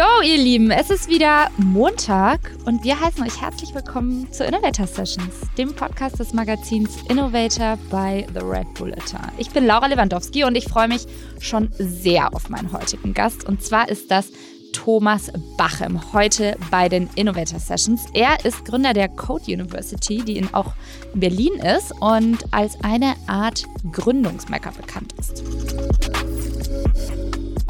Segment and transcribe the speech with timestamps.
[0.00, 4.86] Jo, ihr Lieben, es ist wieder Montag und wir heißen euch herzlich willkommen zu Innovator
[4.86, 9.20] Sessions, dem Podcast des Magazins Innovator bei The Red Bulletin.
[9.36, 11.04] Ich bin Laura Lewandowski und ich freue mich
[11.38, 13.46] schon sehr auf meinen heutigen Gast.
[13.46, 14.30] Und zwar ist das
[14.72, 18.06] Thomas Bachem heute bei den Innovator Sessions.
[18.14, 20.72] Er ist Gründer der Code University, die in, auch
[21.12, 25.44] in Berlin ist und als eine Art Gründungsmecker bekannt ist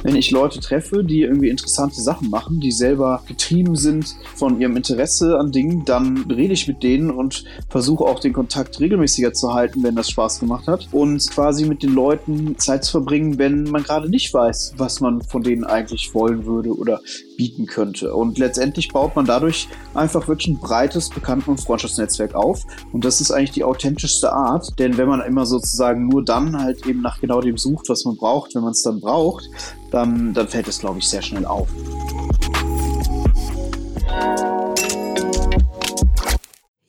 [0.02, 4.76] wenn ich Leute treffe, die irgendwie interessante Sachen machen, die selber getrieben sind von ihrem
[4.76, 9.52] Interesse an Dingen, dann rede ich mit denen und versuche auch den Kontakt regelmäßiger zu
[9.52, 10.88] halten, wenn das Spaß gemacht hat.
[10.92, 15.22] Und quasi mit den Leuten Zeit zu verbringen, wenn man gerade nicht weiß, was man
[15.22, 17.00] von denen eigentlich wollen würde oder
[17.36, 18.14] bieten könnte.
[18.14, 22.64] Und letztendlich baut man dadurch einfach wirklich ein breites Bekannten- und Freundschaftsnetzwerk auf.
[22.92, 24.78] Und das ist eigentlich die authentischste Art.
[24.78, 28.16] Denn wenn man immer sozusagen nur dann halt eben nach genau dem sucht, was man
[28.16, 29.48] braucht, wenn man es dann braucht,
[29.90, 31.68] dann, dann fällt es, glaube ich, sehr schnell auf.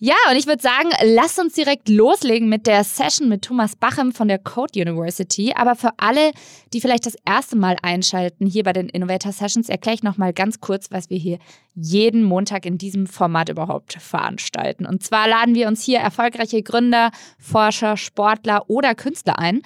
[0.04, 4.14] Ja, und ich würde sagen, lasst uns direkt loslegen mit der Session mit Thomas Bachem
[4.14, 5.54] von der Code University.
[5.56, 6.32] Aber für alle,
[6.74, 10.60] die vielleicht das erste Mal einschalten hier bei den Innovator Sessions, erkläre ich nochmal ganz
[10.60, 11.38] kurz, was wir hier
[11.76, 14.88] jeden Montag in diesem Format überhaupt veranstalten.
[14.88, 19.62] Und zwar laden wir uns hier erfolgreiche Gründer, Forscher, Sportler oder Künstler ein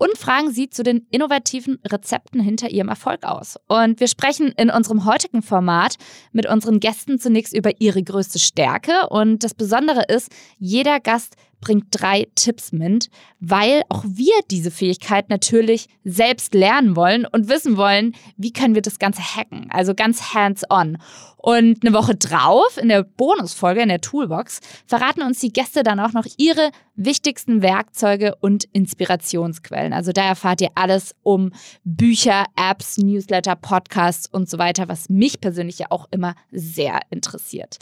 [0.00, 3.58] und fragen sie zu den innovativen Rezepten hinter ihrem Erfolg aus.
[3.68, 5.96] Und wir sprechen in unserem heutigen Format
[6.32, 9.10] mit unseren Gästen zunächst über ihre größte Stärke.
[9.10, 15.28] Und das Besondere ist, jeder Gast bringt drei Tipps mit, weil auch wir diese Fähigkeit
[15.28, 19.68] natürlich selbst lernen wollen und wissen wollen, wie können wir das Ganze hacken.
[19.70, 20.98] Also ganz hands-on.
[21.36, 25.98] Und eine Woche drauf, in der Bonusfolge, in der Toolbox, verraten uns die Gäste dann
[25.98, 29.94] auch noch ihre wichtigsten Werkzeuge und Inspirationsquellen.
[29.94, 31.52] Also da erfahrt ihr alles um
[31.82, 37.78] Bücher, Apps, Newsletter, Podcasts und so weiter, was mich persönlich ja auch immer sehr interessiert.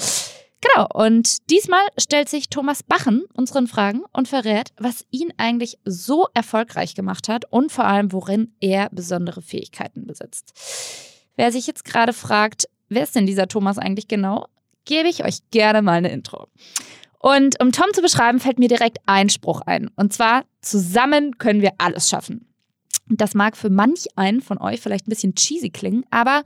[0.60, 6.26] Genau, und diesmal stellt sich Thomas Bachen unseren Fragen und verrät, was ihn eigentlich so
[6.34, 10.52] erfolgreich gemacht hat und vor allem, worin er besondere Fähigkeiten besitzt.
[11.36, 14.46] Wer sich jetzt gerade fragt, wer ist denn dieser Thomas eigentlich genau,
[14.84, 16.48] gebe ich euch gerne mal eine Intro.
[17.20, 19.90] Und um Tom zu beschreiben, fällt mir direkt ein Spruch ein.
[19.96, 22.48] Und zwar, zusammen können wir alles schaffen.
[23.08, 26.42] Das mag für manch einen von euch vielleicht ein bisschen cheesy klingen, aber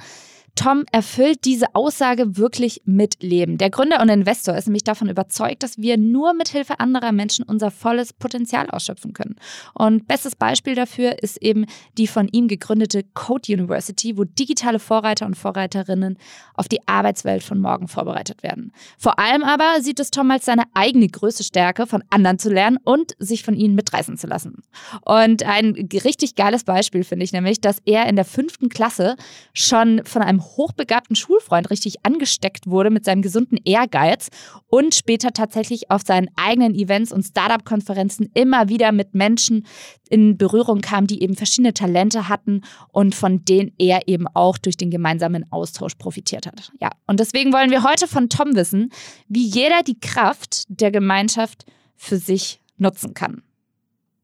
[0.55, 3.57] Tom erfüllt diese Aussage wirklich mit Leben.
[3.57, 7.45] Der Gründer und Investor ist nämlich davon überzeugt, dass wir nur mit Hilfe anderer Menschen
[7.45, 9.37] unser volles Potenzial ausschöpfen können.
[9.73, 11.65] Und bestes Beispiel dafür ist eben
[11.97, 16.19] die von ihm gegründete Code University, wo digitale Vorreiter und Vorreiterinnen
[16.55, 18.73] auf die Arbeitswelt von morgen vorbereitet werden.
[18.99, 22.79] Vor allem aber sieht es Tom als seine eigene größte Stärke, von anderen zu lernen
[22.85, 24.62] und sich von ihnen mitreißen zu lassen.
[25.01, 29.17] Und ein richtig geiles Beispiel finde ich nämlich, dass er in der fünften Klasse
[29.55, 34.29] schon von einem hochbegabten Schulfreund richtig angesteckt wurde mit seinem gesunden Ehrgeiz
[34.67, 39.67] und später tatsächlich auf seinen eigenen Events und Startup-Konferenzen immer wieder mit Menschen
[40.11, 44.77] in Berührung kam, die eben verschiedene Talente hatten und von denen er eben auch durch
[44.77, 46.71] den gemeinsamen Austausch profitiert hat.
[46.81, 48.91] Ja, und deswegen wollen wir heute von Tom wissen,
[49.29, 51.65] wie jeder die Kraft der Gemeinschaft
[51.97, 53.43] für sich nutzen kann.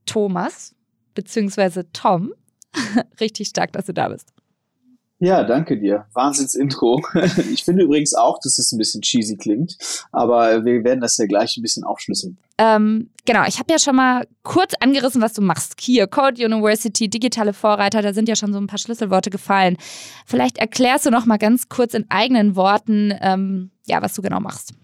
[0.05, 0.75] Thomas,
[1.15, 2.33] beziehungsweise Tom,
[3.21, 4.33] richtig stark, dass du da bist.
[5.21, 6.06] Ja, danke dir.
[6.12, 7.03] Wahnsinns-Intro.
[7.53, 9.77] Ich finde übrigens auch, dass es ein bisschen cheesy klingt,
[10.12, 12.39] aber wir werden das ja gleich ein bisschen aufschlüsseln.
[12.59, 15.81] Ähm, genau, ich habe ja schon mal kurz angerissen, was du machst.
[15.81, 19.77] Hier, Code University, digitale Vorreiter, da sind ja schon so ein paar Schlüsselworte gefallen.
[20.25, 24.41] Vielleicht erklärst du noch mal ganz kurz in eigenen Worten, ähm, ja, was du genau
[24.41, 24.75] machst.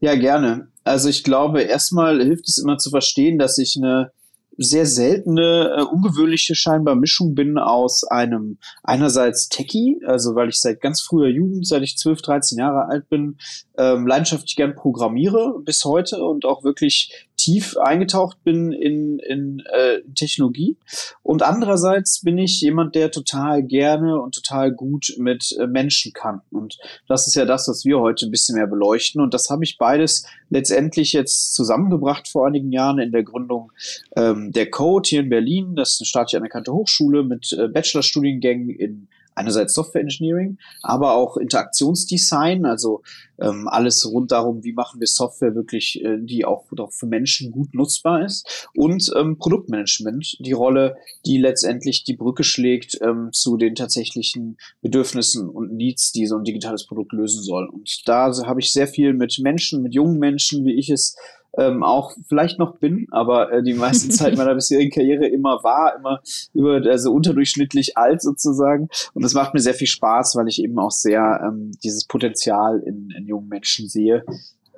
[0.00, 0.68] Ja, gerne.
[0.84, 4.12] Also ich glaube, erstmal hilft es immer zu verstehen, dass ich eine
[4.58, 10.80] sehr seltene, äh, ungewöhnliche scheinbar Mischung bin aus einem einerseits Techie, also weil ich seit
[10.80, 13.38] ganz früher Jugend, seit ich 12, 13 Jahre alt bin,
[13.78, 20.00] ähm, leidenschaftlich gern programmiere bis heute und auch wirklich tief eingetaucht bin in, in äh,
[20.14, 20.76] Technologie.
[21.22, 26.42] Und andererseits bin ich jemand, der total gerne und total gut mit äh, Menschen kann.
[26.50, 29.22] Und das ist ja das, was wir heute ein bisschen mehr beleuchten.
[29.22, 33.72] Und das habe ich beides letztendlich jetzt zusammengebracht vor einigen Jahren in der Gründung
[34.16, 35.76] ähm, der Code hier in Berlin.
[35.76, 39.08] Das ist eine staatlich anerkannte Hochschule mit äh, Bachelorstudiengängen in
[39.38, 43.02] einerseits Software Engineering, aber auch Interaktionsdesign, also
[43.40, 47.52] ähm, alles rund darum, wie machen wir Software wirklich, äh, die auch, auch für Menschen
[47.52, 53.56] gut nutzbar ist und ähm, Produktmanagement, die Rolle, die letztendlich die Brücke schlägt ähm, zu
[53.56, 57.68] den tatsächlichen Bedürfnissen und Needs, die so ein digitales Produkt lösen soll.
[57.68, 61.16] Und da habe ich sehr viel mit Menschen, mit jungen Menschen, wie ich es
[61.56, 65.96] ähm, auch vielleicht noch bin, aber äh, die meiste Zeit meiner bisherigen Karriere immer war,
[65.96, 66.20] immer
[66.54, 68.88] über also unterdurchschnittlich alt sozusagen.
[69.14, 72.80] Und das macht mir sehr viel Spaß, weil ich eben auch sehr ähm, dieses Potenzial
[72.80, 74.24] in, in jungen Menschen sehe,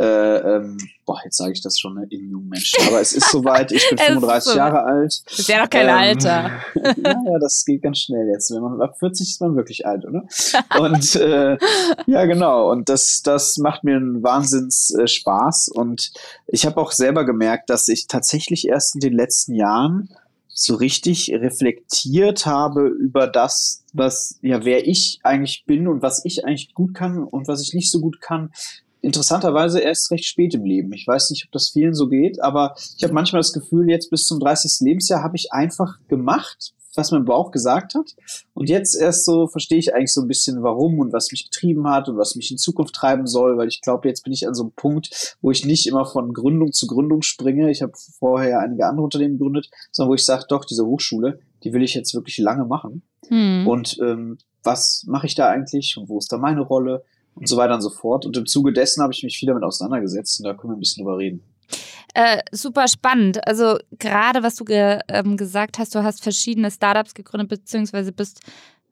[0.00, 2.87] äh, ähm, boah, jetzt sage ich das schon ne, in jungen Menschen.
[2.87, 5.23] Aber es ist soweit, ich bin 35 so, Jahre alt.
[5.26, 6.50] Das ist ja noch kein ähm, Alter.
[7.05, 8.50] ja, das geht ganz schnell jetzt.
[8.50, 10.25] Wenn man ab 40 ist man wirklich alt, oder?
[10.79, 11.58] Und äh,
[12.06, 12.70] ja, genau.
[12.70, 15.69] Und das, das macht mir einen Wahnsinns äh, Spaß.
[15.69, 16.12] Und
[16.47, 20.08] ich habe auch selber gemerkt, dass ich tatsächlich erst in den letzten Jahren
[20.49, 26.44] so richtig reflektiert habe über das, was, ja, wer ich eigentlich bin und was ich
[26.44, 28.50] eigentlich gut kann und was ich nicht so gut kann,
[29.02, 30.93] interessanterweise erst recht spät im Leben.
[30.93, 34.11] Ich weiß nicht, ob das vielen so geht, aber ich habe manchmal das Gefühl, jetzt
[34.11, 34.81] bis zum 30.
[34.81, 38.14] Lebensjahr habe ich einfach gemacht, was mein Bauch gesagt hat.
[38.52, 41.88] Und jetzt erst so verstehe ich eigentlich so ein bisschen, warum und was mich getrieben
[41.88, 44.55] hat und was mich in Zukunft treiben soll, weil ich glaube, jetzt bin ich an
[44.55, 47.70] so einem Punkt, wo ich nicht immer von Gründung zu Gründung springe.
[47.70, 51.73] Ich habe vorher einige andere Unternehmen gegründet, sondern wo ich sage, doch, diese Hochschule, die
[51.73, 53.02] will ich jetzt wirklich lange machen.
[53.29, 53.67] Hm.
[53.67, 57.05] Und ähm, was mache ich da eigentlich und wo ist da meine Rolle?
[57.35, 58.27] Und so weiter und so fort.
[58.27, 60.81] Und im Zuge dessen habe ich mich viel damit auseinandergesetzt und da können wir ein
[60.81, 61.43] bisschen drüber reden.
[62.15, 63.47] Äh, super spannend.
[63.47, 68.41] Also gerade was du ge ähm, gesagt hast, du hast verschiedene Startups gegründet, beziehungsweise bist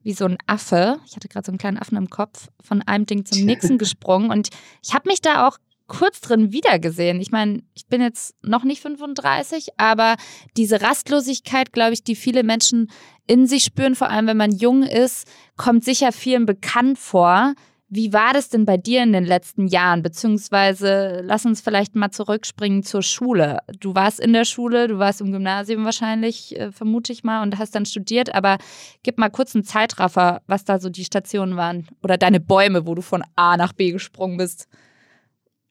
[0.02, 1.00] wie so ein Affe.
[1.06, 4.30] Ich hatte gerade so einen kleinen Affen im Kopf, von einem Ding zum nächsten gesprungen.
[4.30, 4.50] Und
[4.84, 5.58] ich habe mich da auch
[5.88, 7.20] kurz drin wiedergesehen.
[7.20, 10.16] Ich meine, ich bin jetzt noch nicht 35, aber
[10.56, 12.90] diese Rastlosigkeit, glaube ich, die viele Menschen
[13.26, 15.26] in sich spüren, vor allem wenn man jung ist,
[15.56, 17.54] kommt sicher vielen bekannt vor.
[17.90, 20.02] Wie war das denn bei dir in den letzten Jahren?
[20.02, 23.60] Beziehungsweise lass uns vielleicht mal zurückspringen zur Schule.
[23.80, 27.58] Du warst in der Schule, du warst im Gymnasium wahrscheinlich, äh, vermute ich mal, und
[27.58, 28.34] hast dann studiert.
[28.34, 28.58] Aber
[29.02, 32.94] gib mal kurz einen Zeitraffer, was da so die Stationen waren oder deine Bäume, wo
[32.94, 34.68] du von A nach B gesprungen bist.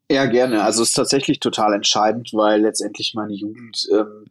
[0.09, 0.63] Ja, gerne.
[0.63, 4.25] Also es ist tatsächlich total entscheidend, weil letztendlich meine Jugend ähm,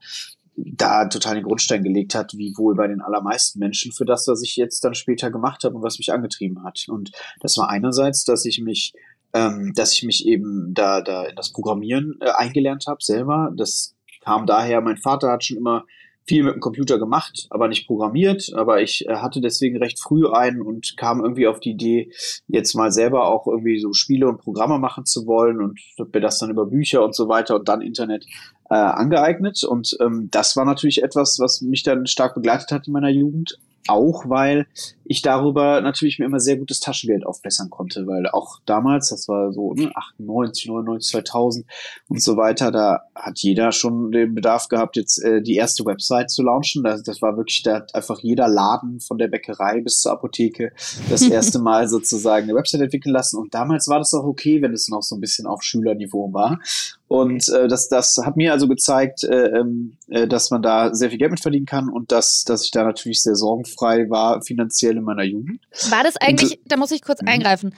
[0.57, 4.43] da total den Grundstein gelegt hat, wie wohl bei den allermeisten Menschen für das, was
[4.43, 6.87] ich jetzt dann später gemacht habe und was mich angetrieben hat.
[6.89, 8.95] Und das war einerseits, dass ich mich,
[9.35, 13.53] ähm, dass ich mich eben da, da in das Programmieren äh, eingelernt habe selber.
[13.57, 13.95] Das
[14.25, 15.85] kam daher, mein Vater hat schon immer
[16.27, 18.53] viel mit dem Computer gemacht, aber nicht programmiert.
[18.55, 22.11] Aber ich äh, hatte deswegen recht früh einen und kam irgendwie auf die Idee,
[22.49, 25.81] jetzt mal selber auch irgendwie so Spiele und Programme machen zu wollen und
[26.13, 28.27] mir das dann über Bücher und so weiter und dann Internet
[28.71, 29.65] äh, angeeignet.
[29.65, 33.59] Und ähm, das war natürlich etwas, was mich dann stark begleitet hat in meiner Jugend.
[33.89, 34.67] Auch weil
[35.05, 39.53] ich darüber natürlich mir immer sehr gutes Taschengeld aufbessern konnte, weil auch damals, das war
[39.53, 41.67] so ne, 98, 99, 2000
[42.09, 46.31] und so weiter, da hat jeder schon den Bedarf gehabt, jetzt äh, die erste Website
[46.31, 46.83] zu launchen.
[46.83, 50.73] Das, das war wirklich, da hat einfach jeder Laden von der Bäckerei bis zur Apotheke
[51.09, 53.39] das erste Mal sozusagen eine Website entwickeln lassen.
[53.39, 56.59] Und damals war das auch okay, wenn es noch so ein bisschen auf Schülerniveau war.
[57.09, 61.11] Und äh, das, das hat mir also gezeigt, äh, ähm, äh, dass man da sehr
[61.11, 64.97] viel Geld mit verdienen kann und dass, dass ich da natürlich sehr sorgenfrei war finanziell
[64.97, 65.61] in meiner Jugend.
[65.91, 67.29] War das eigentlich, und, da muss ich kurz mhm.
[67.29, 67.75] eingreifen,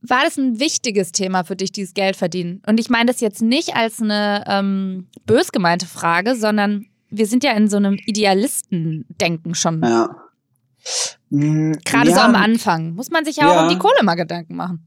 [0.00, 2.62] war das ein wichtiges Thema für dich, dieses Geld verdienen?
[2.66, 7.44] Und ich meine das jetzt nicht als eine ähm, bös gemeinte Frage, sondern wir sind
[7.44, 9.82] ja in so einem Idealistendenken schon.
[9.82, 10.16] Ja.
[11.30, 12.16] Mhm, Gerade ja.
[12.16, 12.94] so am Anfang.
[12.94, 14.86] Muss man sich ja, ja auch um die Kohle mal Gedanken machen.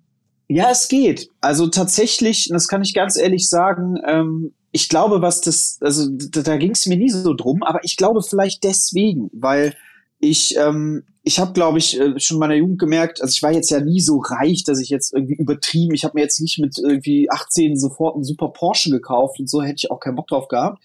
[0.51, 1.29] Ja, es geht.
[1.41, 6.41] Also tatsächlich, das kann ich ganz ehrlich sagen, ähm, ich glaube, was das, also da,
[6.41, 9.75] da ging es mir nie so drum, aber ich glaube vielleicht deswegen, weil
[10.20, 13.51] ich, ähm, ich habe, glaube ich, äh, schon in meiner Jugend gemerkt, also ich war
[13.51, 16.58] jetzt ja nie so reich, dass ich jetzt irgendwie übertrieben, ich habe mir jetzt nicht
[16.58, 20.27] mit irgendwie 18 sofort einen super Porsche gekauft und so hätte ich auch keinen Bock
[20.27, 20.84] drauf gehabt.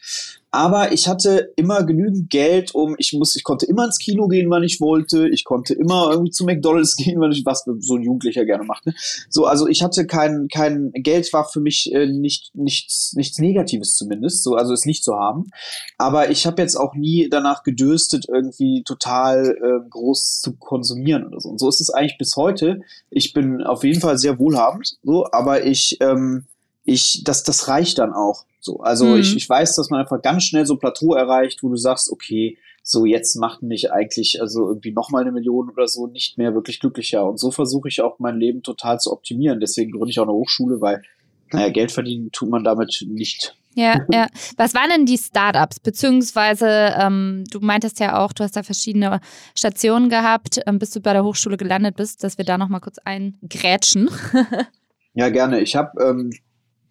[0.55, 4.49] Aber ich hatte immer genügend Geld, um, ich muss, ich konnte immer ins Kino gehen,
[4.51, 5.29] wann ich wollte.
[5.29, 8.87] Ich konnte immer irgendwie zu McDonalds gehen, wann ich, was so ein Jugendlicher gerne macht.
[8.87, 8.95] Ne?
[9.29, 13.97] So, also ich hatte kein, kein Geld war für mich äh, nicht, nichts, nichts Negatives
[13.97, 14.45] zumindest.
[14.45, 15.47] So, also es nicht zu haben.
[15.99, 21.41] Aber ich habe jetzt auch nie danach gedürstet, irgendwie total äh, groß zu konsumieren oder
[21.41, 21.49] so.
[21.49, 22.79] Und so ist es eigentlich bis heute.
[23.11, 26.47] Ich bin auf jeden Fall sehr wohlhabend, so, aber ich, ähm,
[26.85, 28.45] ich, das, das reicht dann auch.
[28.61, 29.21] So, also mhm.
[29.21, 32.11] ich, ich weiß, dass man einfach ganz schnell so ein Plateau erreicht, wo du sagst,
[32.11, 36.55] okay, so jetzt macht mich eigentlich also irgendwie nochmal eine Million oder so nicht mehr
[36.55, 37.27] wirklich glücklicher.
[37.27, 39.61] Und so versuche ich auch mein Leben total zu optimieren.
[39.61, 41.03] Deswegen gründe ich auch eine Hochschule, weil,
[41.51, 43.57] naja, Geld verdienen tut man damit nicht.
[43.75, 44.29] Ja, ja.
[44.57, 45.81] Was waren denn die Startups?
[45.81, 49.21] Beziehungsweise, ähm, du meintest ja auch, du hast da verschiedene
[49.57, 52.99] Stationen gehabt, ähm, bis du bei der Hochschule gelandet bist, dass wir da nochmal kurz
[52.99, 54.11] eingrätschen.
[55.15, 55.61] ja, gerne.
[55.61, 56.31] Ich habe ähm,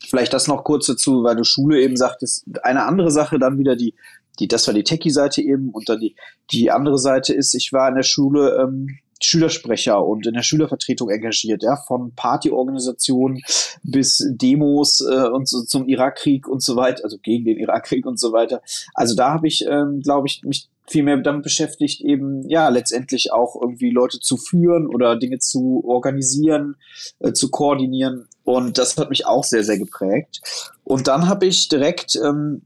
[0.08, 2.46] Vielleicht das noch kurz dazu, weil du Schule eben sagtest.
[2.64, 3.96] Eine andere Sache dann wieder die,
[4.40, 6.16] die, das war die Techie-Seite eben und dann die,
[6.52, 11.10] die andere Seite ist, ich war in der Schule ähm, Schülersprecher und in der Schülervertretung
[11.10, 13.42] engagiert, ja, von Partyorganisationen
[13.84, 18.20] bis Demos äh, und so, zum Irakkrieg und so weiter, also gegen den Irakkrieg und
[18.20, 18.62] so weiter.
[18.94, 23.32] Also da habe ich, ähm, glaube ich, mich viel mehr damit beschäftigt, eben ja letztendlich
[23.32, 26.76] auch irgendwie Leute zu führen oder Dinge zu organisieren,
[27.20, 28.28] äh, zu koordinieren.
[28.44, 30.42] Und das hat mich auch sehr, sehr geprägt.
[30.84, 32.64] Und dann habe ich direkt ähm,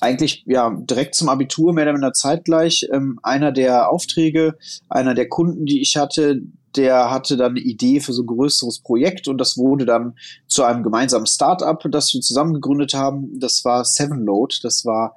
[0.00, 4.56] eigentlich ja direkt zum Abitur mehr oder weniger zeitgleich ähm, einer der Aufträge,
[4.88, 6.42] einer der Kunden, die ich hatte,
[6.76, 10.14] der hatte dann eine Idee für so ein größeres Projekt und das wurde dann
[10.46, 13.38] zu einem gemeinsamen Startup, das wir zusammen gegründet haben.
[13.38, 14.56] Das war Sevenload.
[14.62, 15.14] Das war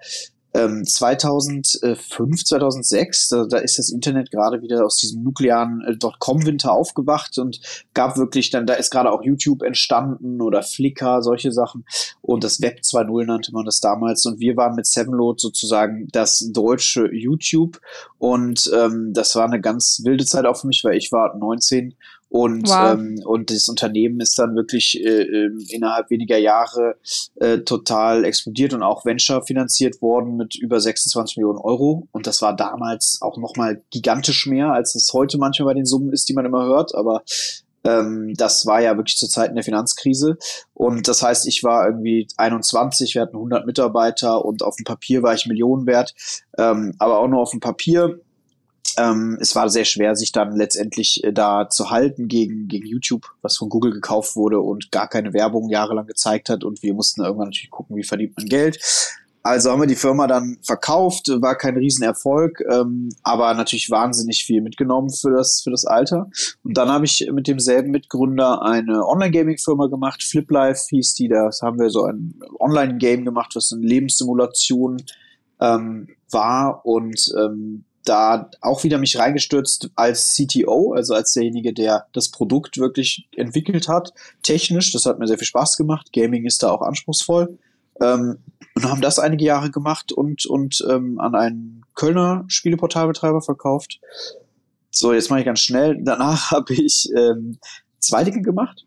[0.58, 6.72] ähm, 2005, 2006, da, da ist das Internet gerade wieder aus diesem nuklearen äh, Dotcom-Winter
[6.72, 7.62] aufgewacht und
[7.94, 11.86] gab wirklich dann, da ist gerade auch YouTube entstanden oder Flickr, solche Sachen.
[12.22, 14.26] Und das Web 2.0 nannte man das damals.
[14.26, 17.80] Und wir waren mit Sevenload sozusagen das deutsche YouTube.
[18.18, 21.96] Und ähm, das war eine ganz wilde Zeit auch für mich, weil ich war 19
[22.30, 22.94] und, wow.
[22.94, 26.96] ähm, und das Unternehmen ist dann wirklich äh, ähm, innerhalb weniger Jahre
[27.36, 32.08] äh, total explodiert und auch Venture finanziert worden mit über 26 Millionen Euro.
[32.12, 36.12] Und das war damals auch nochmal gigantisch mehr, als es heute manchmal bei den Summen
[36.12, 36.96] ist, die man immer hört.
[36.96, 37.24] Aber
[37.86, 40.38] ähm, das war ja wirklich zu Zeiten der Finanzkrise.
[40.74, 45.24] Und das heißt, ich war irgendwie 21, wir hatten 100 Mitarbeiter und auf dem Papier
[45.24, 46.14] war ich Millionen wert,
[46.58, 48.20] ähm, aber auch nur auf dem Papier
[48.98, 53.28] ähm, es war sehr schwer, sich dann letztendlich äh, da zu halten gegen, gegen YouTube,
[53.42, 56.64] was von Google gekauft wurde und gar keine Werbung jahrelang gezeigt hat.
[56.64, 58.80] Und wir mussten irgendwann natürlich gucken, wie verdient man Geld.
[59.44, 64.62] Also haben wir die Firma dann verkauft, war kein Riesenerfolg, ähm, aber natürlich wahnsinnig viel
[64.62, 66.30] mitgenommen für das, für das Alter.
[66.64, 71.80] Und dann habe ich mit demselben Mitgründer eine Online-Gaming-Firma gemacht, FlipLife hieß die, da haben
[71.80, 74.98] wir so ein Online-Game gemacht, was eine Lebenssimulation
[75.62, 82.08] ähm, war und ähm, da auch wieder mich reingestürzt als CTO, also als derjenige, der
[82.14, 84.92] das Produkt wirklich entwickelt hat, technisch.
[84.92, 86.12] Das hat mir sehr viel Spaß gemacht.
[86.14, 87.58] Gaming ist da auch anspruchsvoll.
[88.00, 88.38] Ähm,
[88.76, 94.00] und haben das einige Jahre gemacht und, und ähm, an einen Kölner Spieleportalbetreiber verkauft.
[94.92, 95.98] So, jetzt mache ich ganz schnell.
[96.04, 97.58] Danach habe ich ähm,
[98.00, 98.86] zwei Dinge gemacht.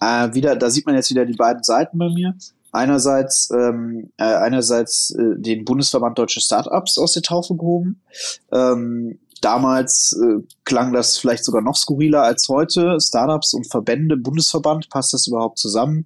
[0.00, 2.34] Äh, wieder, da sieht man jetzt wieder die beiden Seiten bei mir
[2.72, 8.02] einerseits ähm, äh, einerseits äh, den Bundesverband Deutsche Startups aus der Taufe gehoben.
[8.52, 12.98] Ähm, damals äh, klang das vielleicht sogar noch skurriler als heute.
[13.00, 16.04] Startups und Verbände, Bundesverband, passt das überhaupt zusammen?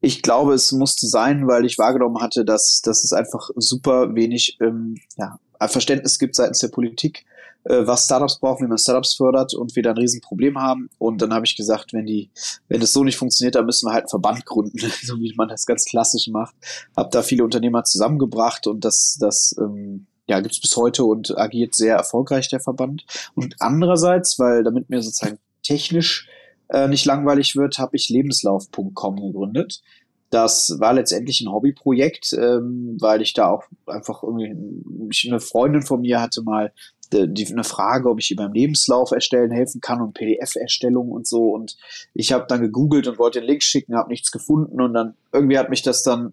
[0.00, 4.56] Ich glaube, es musste sein, weil ich wahrgenommen hatte, dass, dass es einfach super wenig
[4.60, 5.38] ähm, ja,
[5.68, 7.26] Verständnis gibt seitens der Politik
[7.64, 10.88] was Startups brauchen, wie man Startups fördert und wir da ein Riesenproblem haben.
[10.98, 12.30] Und dann habe ich gesagt, wenn die,
[12.68, 15.48] wenn es so nicht funktioniert, dann müssen wir halt einen Verband gründen, so wie man
[15.48, 16.54] das ganz klassisch macht.
[16.96, 21.74] Hab da viele Unternehmer zusammengebracht und das, das ähm, ja, gibt's bis heute und agiert
[21.74, 23.04] sehr erfolgreich, der Verband.
[23.34, 26.28] Und andererseits, weil damit mir sozusagen technisch
[26.68, 29.82] äh, nicht langweilig wird, habe ich lebenslauf.com gegründet.
[30.30, 36.00] Das war letztendlich ein Hobbyprojekt, ähm, weil ich da auch einfach irgendwie eine Freundin von
[36.00, 36.72] mir hatte mal
[37.12, 41.50] die, eine Frage, ob ich ihr beim Lebenslauf erstellen helfen kann und PDF-Erstellung und so.
[41.50, 41.76] Und
[42.14, 45.58] ich habe dann gegoogelt und wollte den Link schicken, habe nichts gefunden und dann irgendwie
[45.58, 46.32] hat mich das dann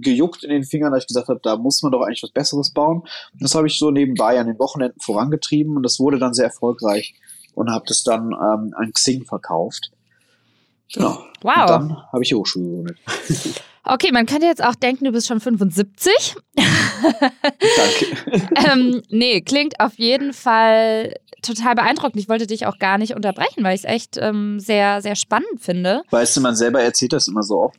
[0.00, 2.72] gejuckt in den Fingern, dass ich gesagt habe, da muss man doch eigentlich was Besseres
[2.72, 3.00] bauen.
[3.00, 6.46] Und das habe ich so nebenbei an den Wochenenden vorangetrieben und das wurde dann sehr
[6.46, 7.14] erfolgreich
[7.54, 9.90] und habe das dann ähm, an Xing verkauft.
[10.92, 11.18] Genau.
[11.42, 11.56] Wow.
[11.56, 12.98] Und dann habe ich Hochschule gegründet.
[13.88, 16.36] Okay, man könnte jetzt auch denken, du bist schon 75.
[16.56, 18.48] Danke.
[18.72, 22.16] ähm, nee, klingt auf jeden Fall total beeindruckend.
[22.16, 25.60] Ich wollte dich auch gar nicht unterbrechen, weil ich es echt ähm, sehr, sehr spannend
[25.60, 26.02] finde.
[26.10, 27.78] Weißt du, man selber erzählt das immer so oft.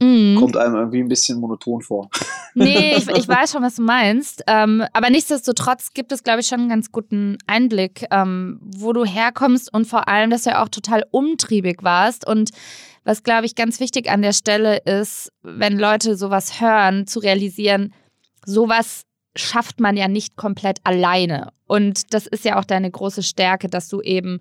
[0.00, 0.36] Mhm.
[0.38, 2.10] Kommt einem irgendwie ein bisschen monoton vor.
[2.58, 4.42] Nee, ich, ich weiß schon, was du meinst.
[4.46, 9.04] Ähm, aber nichtsdestotrotz gibt es, glaube ich, schon einen ganz guten Einblick, ähm, wo du
[9.04, 12.26] herkommst und vor allem, dass du ja auch total umtriebig warst.
[12.26, 12.52] Und
[13.06, 17.94] was, glaube ich, ganz wichtig an der Stelle ist, wenn Leute sowas hören, zu realisieren,
[18.44, 19.04] sowas
[19.36, 21.52] schafft man ja nicht komplett alleine.
[21.68, 24.40] Und das ist ja auch deine große Stärke, dass du eben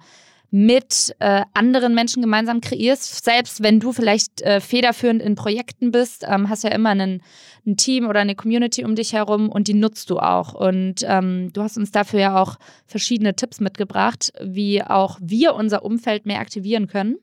[0.49, 3.23] mit äh, anderen Menschen gemeinsam kreierst.
[3.23, 7.21] Selbst wenn du vielleicht äh, federführend in Projekten bist, ähm, hast ja immer einen,
[7.67, 10.55] ein Team oder eine Community um dich herum und die nutzt du auch.
[10.55, 12.55] Und ähm, du hast uns dafür ja auch
[12.87, 17.17] verschiedene Tipps mitgebracht, wie auch wir unser Umfeld mehr aktivieren können.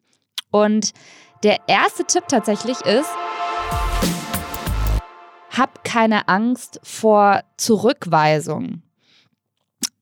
[0.53, 0.93] Und
[1.43, 3.11] der erste Tipp tatsächlich ist,
[5.51, 8.83] hab keine Angst vor Zurückweisung.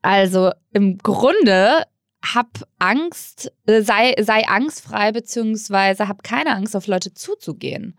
[0.02, 1.84] Also im Grunde
[2.22, 7.96] hab Angst, äh, sei, sei angstfrei, beziehungsweise hab keine Angst, auf Leute zuzugehen.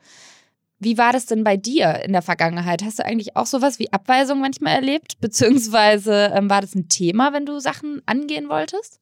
[0.80, 2.84] Wie war das denn bei dir in der Vergangenheit?
[2.84, 5.20] Hast du eigentlich auch sowas wie Abweisung manchmal erlebt?
[5.20, 9.00] Beziehungsweise ähm, war das ein Thema, wenn du Sachen angehen wolltest?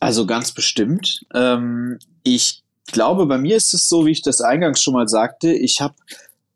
[0.00, 1.26] Also ganz bestimmt.
[1.34, 1.98] Ähm,
[2.34, 5.52] ich glaube, bei mir ist es so, wie ich das eingangs schon mal sagte.
[5.52, 5.94] Ich habe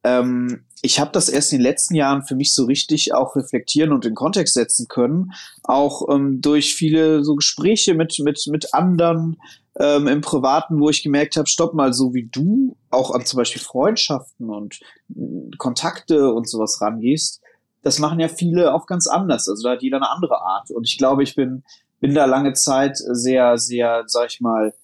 [0.05, 4.05] ähm, ich das erst in den letzten Jahren für mich so richtig auch reflektieren und
[4.05, 9.37] in Kontext setzen können, auch ähm, durch viele so Gespräche mit mit mit anderen
[9.79, 13.39] ähm, im Privaten, wo ich gemerkt habe, stopp mal, so wie du auch an zum
[13.39, 14.81] Beispiel Freundschaften und
[15.15, 17.41] äh, Kontakte und sowas rangehst,
[17.83, 19.49] das machen ja viele auch ganz anders.
[19.49, 20.71] Also da hat jeder eine andere Art.
[20.71, 21.63] Und ich glaube, ich bin
[22.01, 24.75] bin da lange Zeit sehr sehr, sag ich mal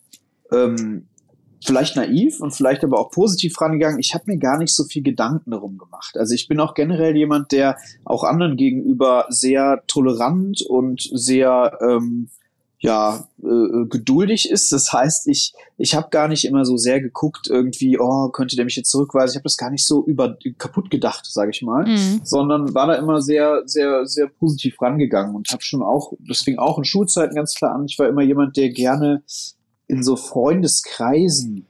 [0.53, 1.07] ähm,
[1.65, 3.99] vielleicht naiv und vielleicht aber auch positiv rangegangen.
[3.99, 6.17] Ich habe mir gar nicht so viel Gedanken darum gemacht.
[6.17, 12.31] Also ich bin auch generell jemand, der auch anderen gegenüber sehr tolerant und sehr ähm,
[12.81, 14.71] ja äh, geduldig ist.
[14.71, 18.65] Das heißt, ich ich habe gar nicht immer so sehr geguckt irgendwie, oh könnte der
[18.65, 19.33] mich jetzt zurückweisen.
[19.33, 22.21] Ich habe das gar nicht so über kaputt gedacht, sage ich mal, mhm.
[22.23, 26.79] sondern war da immer sehr sehr sehr positiv rangegangen und habe schon auch deswegen auch
[26.79, 27.87] in Schulzeiten ganz klar an.
[27.87, 29.25] Ich war immer jemand, der gerne
[29.89, 31.67] in so Freundeskreisen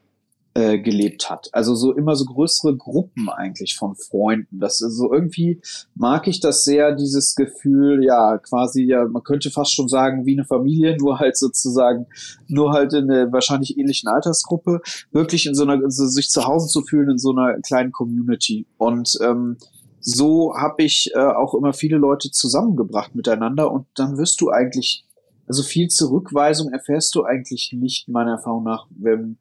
[0.59, 1.51] äh, gelebt hat.
[1.53, 4.59] Also so immer so größere Gruppen eigentlich von Freunden.
[4.59, 5.61] Das ist so irgendwie
[5.95, 10.33] mag ich das sehr, dieses Gefühl, ja, quasi, ja, man könnte fast schon sagen, wie
[10.33, 12.07] eine Familie, nur halt sozusagen,
[12.49, 14.81] nur halt in einer wahrscheinlich ähnlichen Altersgruppe,
[15.13, 18.67] wirklich in so einer, so sich zu Hause zu fühlen in so einer kleinen Community.
[18.79, 19.59] Und ähm,
[20.01, 25.05] so habe ich äh, auch immer viele Leute zusammengebracht miteinander und dann wirst du eigentlich
[25.49, 29.39] also viel Zurückweisung erfährst du eigentlich nicht, meiner Erfahrung nach, wenn,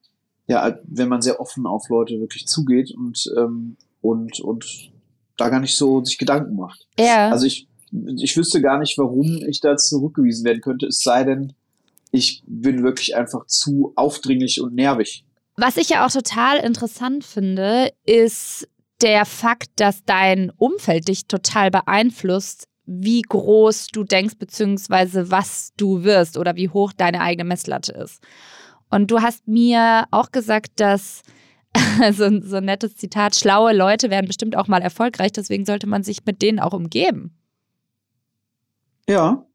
[0.47, 4.91] ja, wenn man sehr offen auf Leute wirklich zugeht und, ähm, und, und
[5.35, 6.87] da gar nicht so sich Gedanken macht.
[6.97, 7.29] Ja.
[7.29, 7.67] Also ich,
[8.17, 11.53] ich wüsste gar nicht, warum ich da zurückgewiesen werden könnte, es sei denn,
[12.11, 15.25] ich bin wirklich einfach zu aufdringlich und nervig.
[15.57, 18.67] Was ich ja auch total interessant finde, ist
[19.01, 26.03] der Fakt, dass dein Umfeld dich total beeinflusst wie groß du denkst, beziehungsweise was du
[26.03, 28.23] wirst oder wie hoch deine eigene Messlatte ist.
[28.89, 31.21] Und du hast mir auch gesagt, dass
[32.11, 36.03] so, so ein nettes Zitat, schlaue Leute werden bestimmt auch mal erfolgreich, deswegen sollte man
[36.03, 37.37] sich mit denen auch umgeben.
[39.07, 39.45] Ja,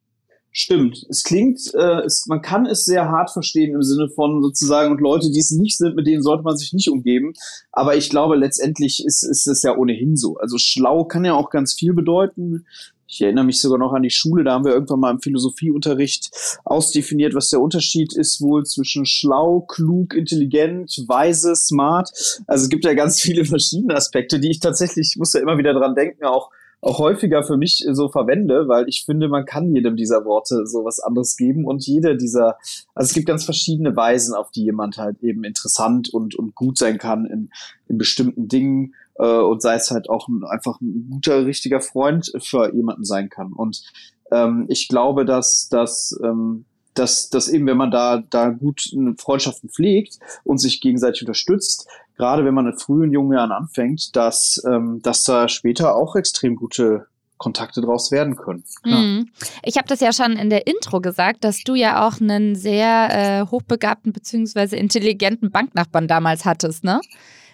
[0.53, 1.05] stimmt.
[1.09, 5.01] Es klingt, äh, es, man kann es sehr hart verstehen im Sinne von sozusagen, und
[5.01, 7.33] Leute, die es nicht sind, mit denen sollte man sich nicht umgeben.
[7.73, 10.37] Aber ich glaube, letztendlich ist, ist es ja ohnehin so.
[10.37, 12.67] Also schlau kann ja auch ganz viel bedeuten.
[13.09, 16.31] Ich erinnere mich sogar noch an die Schule, da haben wir irgendwann mal im Philosophieunterricht
[16.65, 22.11] ausdefiniert, was der Unterschied ist wohl zwischen schlau, klug, intelligent, weise, smart.
[22.47, 25.59] Also es gibt ja ganz viele verschiedene Aspekte, die ich tatsächlich, ich muss ja immer
[25.59, 26.51] wieder dran denken, auch
[26.83, 30.85] auch häufiger für mich so verwende, weil ich finde, man kann jedem dieser Worte so
[30.85, 32.59] was anderes geben und jeder dieser,
[32.95, 36.77] also es gibt ganz verschiedene Weisen, auf die jemand halt eben interessant und, und gut
[36.77, 37.51] sein kann in,
[37.89, 42.33] in bestimmten Dingen äh, und sei es halt auch ein, einfach ein guter, richtiger Freund
[42.43, 43.53] für jemanden sein kann.
[43.53, 43.85] Und
[44.33, 46.65] ähm, ich glaube, dass, dass ähm,
[46.95, 52.45] dass, dass eben, wenn man da, da gut Freundschaften pflegt und sich gegenseitig unterstützt, gerade
[52.45, 57.07] wenn man in frühen jungen Jahren anfängt, dass, ähm, dass da später auch extrem gute
[57.43, 58.63] Kontakte draus werden können.
[58.85, 59.29] Mhm.
[59.65, 63.09] Ich habe das ja schon in der Intro gesagt, dass du ja auch einen sehr
[63.11, 64.77] äh, hochbegabten bzw.
[64.77, 67.01] intelligenten Banknachbarn damals hattest, ne?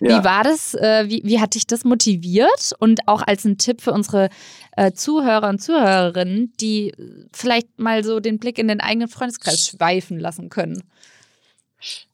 [0.00, 0.20] Ja.
[0.20, 0.74] Wie war das?
[0.74, 2.72] Äh, wie, wie hat dich das motiviert?
[2.78, 4.28] Und auch als ein Tipp für unsere
[4.76, 6.92] äh, Zuhörer und Zuhörerinnen, die
[7.32, 10.82] vielleicht mal so den Blick in den eigenen Freundeskreis schweifen lassen können.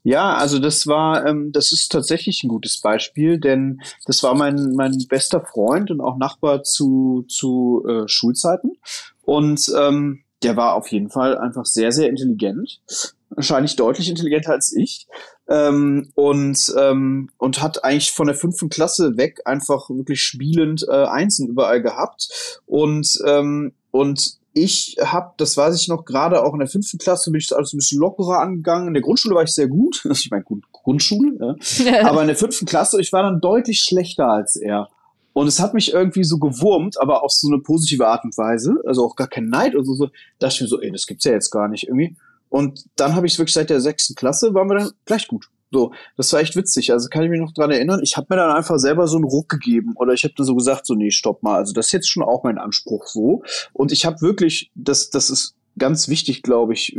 [0.02, 4.74] Ja, also das war, ähm, das ist tatsächlich ein gutes Beispiel, denn das war mein,
[4.74, 8.76] mein bester Freund und auch Nachbar zu, zu äh, Schulzeiten.
[9.22, 12.82] Und ähm, der war auf jeden Fall einfach sehr, sehr intelligent.
[13.30, 15.06] Wahrscheinlich deutlich intelligenter als ich.
[15.48, 21.06] Ähm, und, ähm, und hat eigentlich von der fünften Klasse weg einfach wirklich spielend äh,
[21.06, 22.60] Einsen überall gehabt.
[22.66, 27.30] Und, ähm, und ich habe, das weiß ich noch, gerade auch in der fünften Klasse
[27.30, 28.88] bin ich das alles ein bisschen lockerer angegangen.
[28.88, 30.02] In der Grundschule war ich sehr gut.
[30.14, 31.56] Ich meine, gut, Grundschule.
[31.84, 32.08] Ja.
[32.08, 34.88] aber in der fünften Klasse, ich war dann deutlich schlechter als er.
[35.32, 38.80] Und es hat mich irgendwie so gewurmt, aber auf so eine positive Art und Weise.
[38.86, 39.94] Also auch gar kein Neid oder so.
[39.94, 42.16] so dachte ich mir so, ey, das gibt's ja jetzt gar nicht irgendwie.
[42.48, 45.48] Und dann habe ich wirklich seit der sechsten Klasse, waren wir dann gleich gut.
[45.74, 46.92] So, das war echt witzig.
[46.92, 49.24] Also kann ich mich noch dran erinnern, ich habe mir dann einfach selber so einen
[49.24, 51.56] Ruck gegeben oder ich habe dann so gesagt, so nee, stopp mal.
[51.56, 53.42] Also das ist jetzt schon auch mein Anspruch so.
[53.72, 56.96] Und ich habe wirklich, das, das ist ganz wichtig, glaube ich,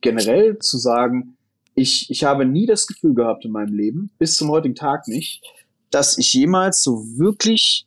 [0.00, 1.36] generell zu sagen,
[1.74, 5.42] ich, ich habe nie das Gefühl gehabt in meinem Leben, bis zum heutigen Tag nicht,
[5.90, 7.86] dass ich jemals so wirklich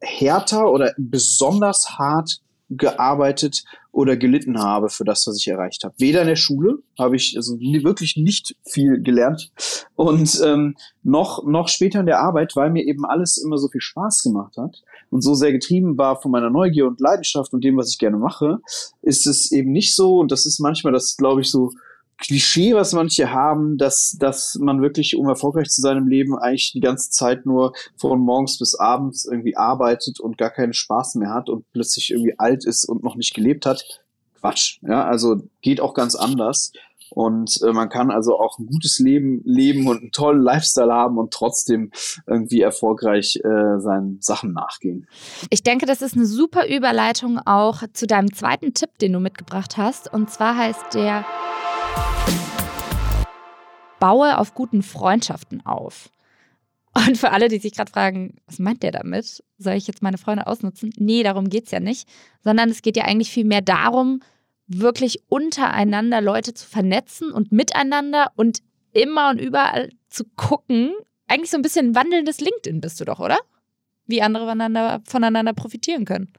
[0.00, 5.94] härter oder besonders hart gearbeitet oder gelitten habe für das, was ich erreicht habe.
[5.98, 9.50] Weder in der Schule habe ich also wirklich nicht viel gelernt
[9.96, 13.80] und ähm, noch noch später in der Arbeit, weil mir eben alles immer so viel
[13.80, 17.76] Spaß gemacht hat und so sehr getrieben war von meiner Neugier und Leidenschaft und dem,
[17.76, 18.58] was ich gerne mache,
[19.02, 21.72] ist es eben nicht so und das ist manchmal das, glaube ich, so
[22.18, 26.72] Klischee, was manche haben, dass, dass man wirklich, um erfolgreich zu sein im Leben, eigentlich
[26.72, 31.32] die ganze Zeit nur von morgens bis abends irgendwie arbeitet und gar keinen Spaß mehr
[31.32, 33.84] hat und plötzlich irgendwie alt ist und noch nicht gelebt hat.
[34.40, 34.78] Quatsch.
[34.82, 36.72] Ja, also geht auch ganz anders.
[37.10, 41.18] Und äh, man kann also auch ein gutes Leben leben und einen tollen Lifestyle haben
[41.18, 41.90] und trotzdem
[42.26, 45.06] irgendwie erfolgreich äh, seinen Sachen nachgehen.
[45.50, 49.76] Ich denke, das ist eine super Überleitung auch zu deinem zweiten Tipp, den du mitgebracht
[49.76, 50.12] hast.
[50.12, 51.24] Und zwar heißt der
[53.98, 56.10] baue auf guten Freundschaften auf.
[56.94, 59.42] Und für alle, die sich gerade fragen, was meint der damit?
[59.58, 60.90] Soll ich jetzt meine Freunde ausnutzen?
[60.96, 62.08] Nee, darum geht es ja nicht,
[62.42, 64.20] sondern es geht ja eigentlich vielmehr darum,
[64.66, 68.60] wirklich untereinander Leute zu vernetzen und miteinander und
[68.92, 70.92] immer und überall zu gucken.
[71.26, 73.38] Eigentlich so ein bisschen wandelndes LinkedIn bist du doch, oder?
[74.06, 76.32] Wie andere voneinander, voneinander profitieren können.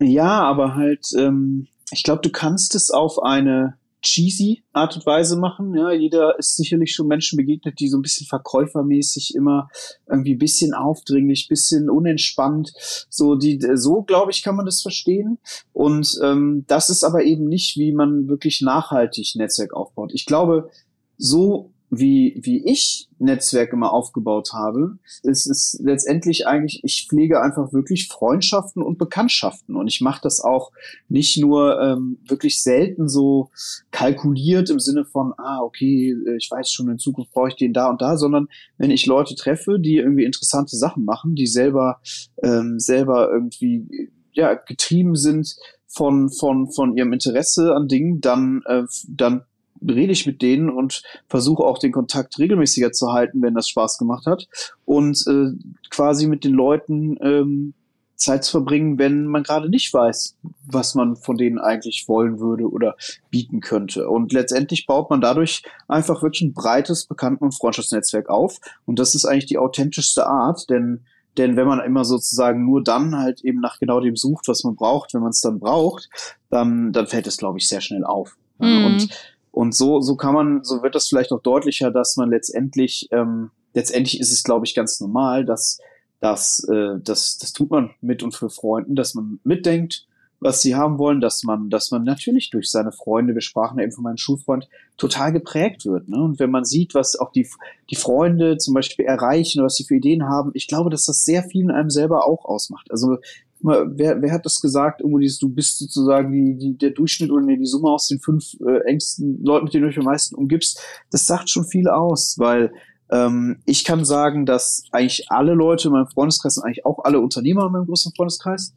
[0.00, 5.36] Ja, aber halt, ähm, ich glaube, du kannst es auf eine cheesy Art und Weise
[5.36, 5.74] machen.
[5.74, 9.68] Ja, jeder ist sicherlich schon Menschen begegnet, die so ein bisschen verkäufermäßig immer
[10.08, 12.72] irgendwie bisschen aufdringlich, bisschen unentspannt.
[13.08, 15.38] So die, so glaube ich, kann man das verstehen.
[15.72, 20.10] Und ähm, das ist aber eben nicht, wie man wirklich nachhaltig Netzwerk aufbaut.
[20.12, 20.70] Ich glaube,
[21.16, 27.74] so wie, wie ich Netzwerk immer aufgebaut habe, ist es letztendlich eigentlich, ich pflege einfach
[27.74, 29.76] wirklich Freundschaften und Bekanntschaften.
[29.76, 30.72] Und ich mache das auch
[31.10, 33.50] nicht nur ähm, wirklich selten so
[33.90, 37.90] kalkuliert im Sinne von, ah, okay, ich weiß schon, in Zukunft brauche ich den da
[37.90, 42.00] und da, sondern wenn ich Leute treffe, die irgendwie interessante Sachen machen, die selber,
[42.42, 45.56] ähm, selber irgendwie ja, getrieben sind
[45.88, 49.44] von, von, von ihrem Interesse an Dingen, dann, äh, dann
[49.88, 53.98] rede ich mit denen und versuche auch den Kontakt regelmäßiger zu halten, wenn das Spaß
[53.98, 54.46] gemacht hat.
[54.84, 55.52] Und äh,
[55.90, 57.74] quasi mit den Leuten ähm,
[58.22, 62.70] Zeit zu verbringen, wenn man gerade nicht weiß, was man von denen eigentlich wollen würde
[62.70, 62.96] oder
[63.30, 64.08] bieten könnte.
[64.08, 68.58] Und letztendlich baut man dadurch einfach wirklich ein breites Bekannten- und Freundschaftsnetzwerk auf.
[68.86, 71.04] Und das ist eigentlich die authentischste Art, denn
[71.38, 74.76] denn wenn man immer sozusagen nur dann halt eben nach genau dem sucht, was man
[74.76, 76.10] braucht, wenn man es dann braucht,
[76.50, 78.36] dann, dann fällt es, glaube ich, sehr schnell auf.
[78.58, 78.84] Mhm.
[78.84, 79.08] Und
[79.52, 83.50] und so, so kann man, so wird das vielleicht auch deutlicher, dass man letztendlich, ähm,
[83.74, 85.78] letztendlich ist es, glaube ich, ganz normal, dass,
[86.20, 90.06] dass, äh, das, das tut man mit und für Freunden, dass man mitdenkt,
[90.40, 93.84] was sie haben wollen, dass man, dass man natürlich durch seine Freunde, wir sprachen ja
[93.84, 96.08] eben von meinem Schulfreund, total geprägt wird.
[96.08, 96.20] Ne?
[96.20, 97.46] Und wenn man sieht, was auch die,
[97.90, 101.24] die Freunde zum Beispiel erreichen oder was sie für Ideen haben, ich glaube, dass das
[101.24, 102.90] sehr viel in einem selber auch ausmacht.
[102.90, 103.18] Also
[103.62, 105.00] wer, wer hat das gesagt?
[105.00, 108.20] Irgendwo dieses, du bist sozusagen die, die, der Durchschnitt oder nee, die Summe aus den
[108.20, 110.80] fünf äh, engsten Leuten, mit denen du dich am meisten umgibst.
[111.10, 112.72] Das sagt schon viel aus, weil
[113.10, 117.20] ähm, ich kann sagen, dass eigentlich alle Leute in meinem Freundeskreis sind eigentlich auch alle
[117.20, 118.74] Unternehmer in meinem großen Freundeskreis.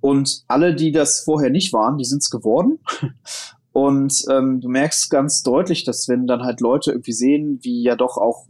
[0.00, 2.78] Und alle, die das vorher nicht waren, die sind es geworden.
[3.72, 7.94] Und ähm, du merkst ganz deutlich, dass wenn dann halt Leute irgendwie sehen, wie ja
[7.94, 8.46] doch auch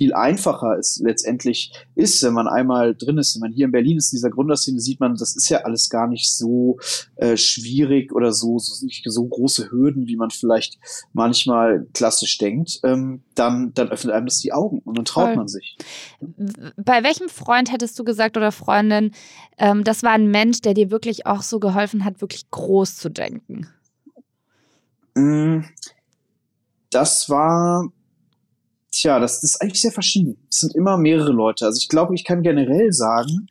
[0.00, 3.34] viel einfacher es letztendlich ist, wenn man einmal drin ist.
[3.34, 5.90] Wenn man hier in Berlin ist, in dieser Gründerszene, sieht man, das ist ja alles
[5.90, 6.78] gar nicht so
[7.16, 10.78] äh, schwierig oder so, so, so große Hürden, wie man vielleicht
[11.12, 12.80] manchmal klassisch denkt.
[12.82, 15.36] Ähm, dann, dann öffnet einem das die Augen und dann traut Voll.
[15.36, 15.76] man sich.
[16.78, 19.10] Bei welchem Freund hättest du gesagt oder Freundin,
[19.58, 23.10] ähm, das war ein Mensch, der dir wirklich auch so geholfen hat, wirklich groß zu
[23.10, 23.68] denken?
[25.14, 25.60] Mm,
[26.88, 27.92] das war
[29.00, 30.36] Tja, das ist eigentlich sehr verschieden.
[30.50, 31.64] Es sind immer mehrere Leute.
[31.64, 33.46] Also ich glaube, ich kann generell sagen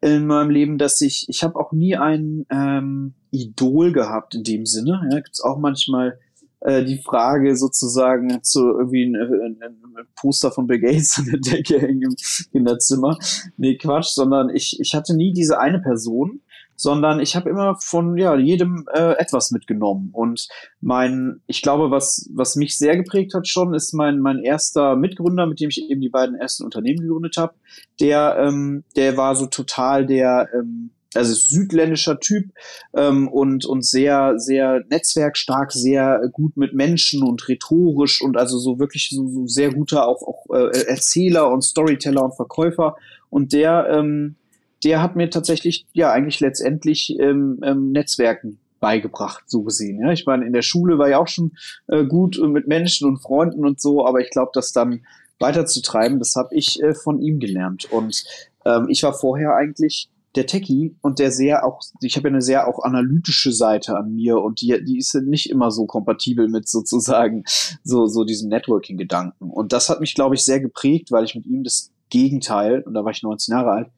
[0.00, 4.66] in meinem Leben, dass ich, ich habe auch nie ein ähm, Idol gehabt in dem
[4.66, 5.00] Sinne.
[5.10, 6.20] Ja, Gibt es auch manchmal
[6.60, 11.40] äh, die Frage sozusagen zu irgendwie ein, ein, ein, Poster von Bill Gates an der
[11.40, 12.16] Decke hängen im
[12.52, 13.18] Kinderzimmer.
[13.56, 16.40] Nee, Quatsch, sondern ich, ich hatte nie diese eine Person,
[16.76, 20.10] sondern ich habe immer von ja jedem äh, etwas mitgenommen.
[20.12, 20.48] Und
[20.80, 25.46] mein ich glaube was was mich sehr geprägt hat schon ist mein mein erster Mitgründer
[25.46, 27.54] mit dem ich eben die beiden ersten Unternehmen gegründet habe.
[28.00, 32.50] Der ähm, der war so total der ähm, also südländischer Typ
[32.94, 38.78] ähm, und und sehr sehr netzwerkstark sehr gut mit Menschen und rhetorisch und also so
[38.78, 42.96] wirklich so, so sehr guter auch auch äh, Erzähler und Storyteller und Verkäufer.
[43.30, 44.36] Und der ähm,
[44.84, 50.00] der hat mir tatsächlich ja eigentlich letztendlich ähm, ähm, Netzwerken beigebracht, so gesehen.
[50.00, 51.52] Ja, ich meine, in der Schule war ich auch schon
[51.88, 55.06] äh, gut mit Menschen und Freunden und so, aber ich glaube, das dann
[55.38, 57.90] weiterzutreiben, das habe ich äh, von ihm gelernt.
[57.90, 58.24] Und
[58.66, 62.42] ähm, ich war vorher eigentlich der Techie und der sehr auch, ich habe ja eine
[62.42, 66.68] sehr auch analytische Seite an mir und die, die ist nicht immer so kompatibel mit
[66.68, 67.44] sozusagen
[67.84, 69.50] so, so diesem Networking-Gedanken.
[69.50, 72.94] Und das hat mich, glaube ich, sehr geprägt, weil ich mit ihm das Gegenteil, und
[72.94, 73.88] da war ich 19 Jahre alt,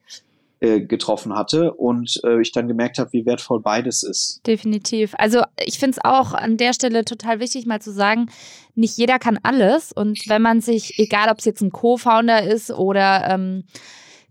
[0.60, 4.40] äh, getroffen hatte und äh, ich dann gemerkt habe, wie wertvoll beides ist.
[4.46, 5.14] Definitiv.
[5.18, 8.30] Also ich finde es auch an der Stelle total wichtig, mal zu sagen,
[8.74, 9.92] nicht jeder kann alles.
[9.92, 13.64] Und wenn man sich, egal ob es jetzt ein Co-Founder ist oder ähm,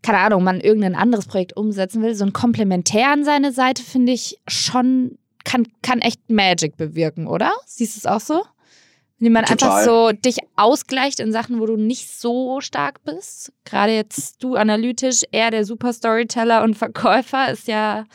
[0.01, 4.11] keine Ahnung, man irgendein anderes Projekt umsetzen will, so ein Komplementär an seine Seite, finde
[4.11, 7.51] ich schon, kann, kann echt Magic bewirken, oder?
[7.65, 8.43] Siehst du es auch so?
[9.19, 9.69] Wenn man Total.
[9.69, 13.53] einfach so dich ausgleicht in Sachen, wo du nicht so stark bist.
[13.63, 18.05] Gerade jetzt du analytisch, er der Super Storyteller und Verkäufer ist ja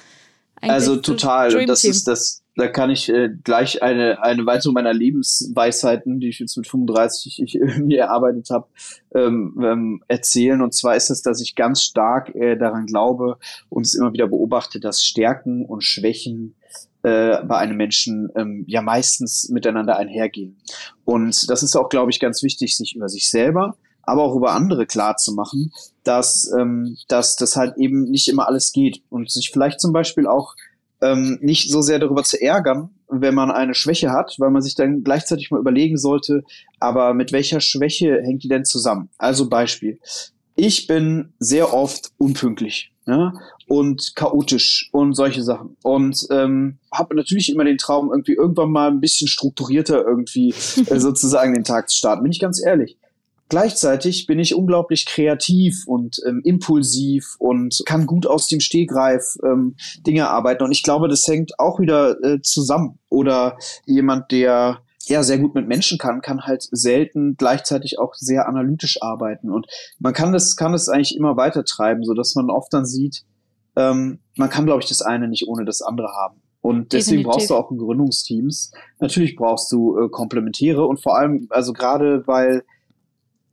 [0.60, 1.56] eigentlich Also total.
[1.56, 6.28] Und das ist das, da kann ich äh, gleich eine, eine weitere meiner Lebensweisheiten, die
[6.28, 8.66] ich jetzt mit 35 ich, mir erarbeitet habe,
[9.14, 10.60] ähm, ähm, erzählen.
[10.60, 13.38] Und zwar ist es, dass ich ganz stark äh, daran glaube
[13.70, 16.56] und es immer wieder beobachte, dass Stärken und Schwächen
[17.02, 20.58] äh, bei einem Menschen ähm, ja meistens miteinander einhergehen.
[21.04, 24.52] Und das ist auch, glaube ich, ganz wichtig, sich über sich selber, aber auch über
[24.52, 25.72] andere klar zu machen,
[26.04, 30.26] dass, ähm, dass das halt eben nicht immer alles geht und sich vielleicht zum Beispiel
[30.26, 30.54] auch
[31.00, 34.74] ähm, nicht so sehr darüber zu ärgern, wenn man eine Schwäche hat, weil man sich
[34.74, 36.44] dann gleichzeitig mal überlegen sollte,
[36.78, 39.08] aber mit welcher Schwäche hängt die denn zusammen?
[39.16, 39.98] Also Beispiel.
[40.54, 43.32] Ich bin sehr oft unpünktlich ja,
[43.70, 45.76] und chaotisch und solche Sachen.
[45.84, 50.48] Und ähm, habe natürlich immer den Traum, irgendwie irgendwann mal ein bisschen strukturierter irgendwie
[50.86, 52.24] äh, sozusagen den Tag zu starten.
[52.24, 52.98] Bin ich ganz ehrlich.
[53.48, 59.76] Gleichzeitig bin ich unglaublich kreativ und ähm, impulsiv und kann gut aus dem Stehgreif ähm,
[60.04, 60.64] Dinge arbeiten.
[60.64, 62.98] Und ich glaube, das hängt auch wieder äh, zusammen.
[63.08, 63.56] Oder
[63.86, 69.00] jemand, der ja sehr gut mit Menschen kann, kann halt selten gleichzeitig auch sehr analytisch
[69.00, 69.48] arbeiten.
[69.48, 69.68] Und
[70.00, 73.24] man kann das, kann das eigentlich immer weiter treiben, so dass man oft dann sieht,
[73.76, 76.40] ähm, man kann, glaube ich, das eine nicht ohne das andere haben.
[76.62, 77.32] Und deswegen Definitiv.
[77.32, 78.72] brauchst du auch ein Gründungsteams.
[78.98, 82.64] Natürlich brauchst du äh, Komplementäre und vor allem, also gerade weil,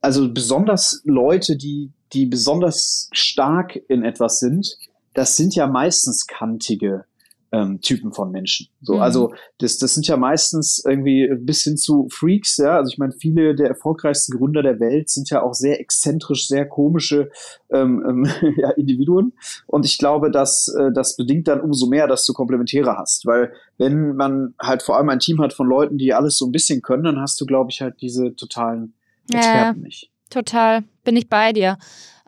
[0.02, 4.78] also besonders Leute, die, die besonders stark in etwas sind,
[5.14, 7.06] das sind ja meistens kantige
[7.52, 8.68] ähm, Typen von Menschen.
[8.82, 9.02] So, mhm.
[9.02, 12.78] also das, das sind ja meistens irgendwie bis hin zu Freaks, ja.
[12.78, 16.68] Also ich meine, viele der erfolgreichsten Gründer der Welt sind ja auch sehr exzentrisch, sehr
[16.68, 17.30] komische
[17.70, 19.34] ähm, ähm, ja, Individuen.
[19.66, 23.26] Und ich glaube, dass äh, das bedingt dann umso mehr, dass du Komplementäre hast.
[23.26, 26.52] Weil wenn man halt vor allem ein Team hat von Leuten, die alles so ein
[26.52, 28.94] bisschen können, dann hast du, glaube ich, halt diese totalen
[29.30, 30.12] Experten ja, nicht.
[30.30, 31.78] Total, bin ich bei dir.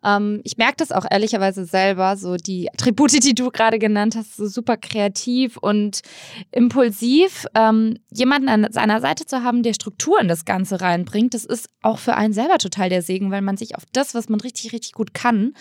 [0.04, 4.38] Ähm, ich merke das auch ehrlicherweise selber, so die Attribute, die du gerade genannt hast,
[4.38, 6.02] so super kreativ und
[6.52, 7.46] impulsiv.
[7.56, 11.70] Ähm, jemanden an seiner Seite zu haben, der Struktur in das Ganze reinbringt, das ist
[11.82, 14.74] auch für einen selber total der Segen, weil man sich auf das, was man richtig,
[14.74, 15.54] richtig gut kann,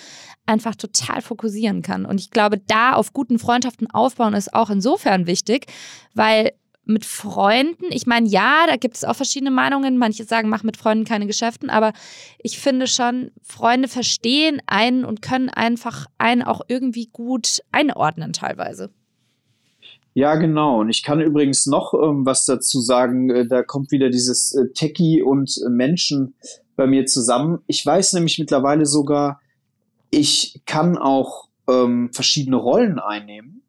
[0.47, 2.07] einfach total fokussieren kann.
[2.07, 5.67] Und ich glaube, da auf guten Freundschaften aufbauen ist auch insofern wichtig,
[6.15, 6.53] weil
[6.89, 9.99] mit Freunden, ich meine, ja, da gibt es auch verschiedene Meinungen.
[9.99, 11.93] Manche sagen, mach mit Freunden keine Geschäften, aber
[12.39, 18.91] ich finde schon, Freunde verstehen einen und können einfach einen auch irgendwie gut einordnen teilweise.
[20.15, 20.81] Ja, genau.
[20.81, 23.31] Und ich kann übrigens noch ähm, was dazu sagen.
[23.31, 26.35] Äh, da kommt wieder dieses äh, Techie und äh, Menschen
[26.75, 27.61] bei mir zusammen.
[27.67, 29.41] Ich weiß nämlich mittlerweile sogar,
[30.11, 33.63] ich kann auch ähm, verschiedene Rollen einnehmen.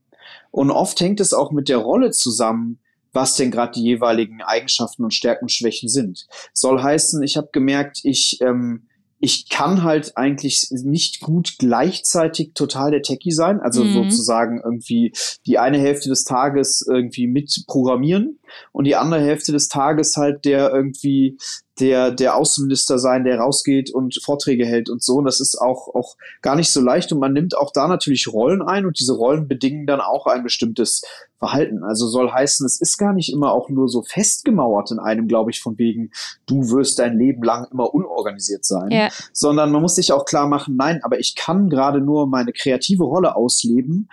[0.51, 2.79] Und oft hängt es auch mit der Rolle zusammen,
[3.11, 6.27] was denn gerade die jeweiligen Eigenschaften und Stärken und Schwächen sind.
[6.53, 8.87] Soll heißen, ich habe gemerkt, ich ähm,
[9.19, 13.93] ich kann halt eigentlich nicht gut gleichzeitig total der Techie sein, also mhm.
[13.93, 15.11] sozusagen irgendwie
[15.45, 18.39] die eine Hälfte des Tages irgendwie mit programmieren
[18.71, 21.37] und die andere Hälfte des Tages halt der irgendwie
[21.79, 25.15] der, der Außenminister sein, der rausgeht und Vorträge hält und so.
[25.15, 27.11] Und das ist auch, auch gar nicht so leicht.
[27.11, 30.43] Und man nimmt auch da natürlich Rollen ein und diese Rollen bedingen dann auch ein
[30.43, 31.01] bestimmtes
[31.37, 31.83] Verhalten.
[31.83, 35.51] Also soll heißen, es ist gar nicht immer auch nur so festgemauert in einem, glaube
[35.51, 36.11] ich, von wegen,
[36.45, 39.09] du wirst dein Leben lang immer unorganisiert sein, ja.
[39.31, 43.05] sondern man muss sich auch klar machen, nein, aber ich kann gerade nur meine kreative
[43.05, 44.09] Rolle ausleben.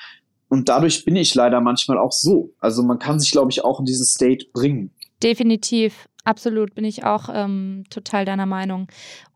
[0.49, 2.55] Und dadurch bin ich leider manchmal auch so.
[2.61, 4.93] Also man kann sich, glaube ich, auch in diesen State bringen.
[5.23, 6.09] Definitiv.
[6.25, 8.89] Absolut, bin ich auch ähm, total deiner Meinung.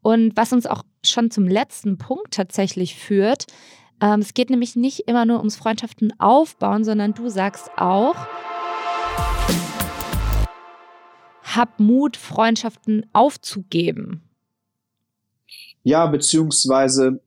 [0.03, 3.47] Und was uns auch schon zum letzten Punkt tatsächlich führt,
[4.01, 8.17] ähm, es geht nämlich nicht immer nur ums Freundschaften aufbauen, sondern du sagst auch,
[11.43, 14.23] hab Mut, Freundschaften aufzugeben.
[15.83, 17.21] Ja, beziehungsweise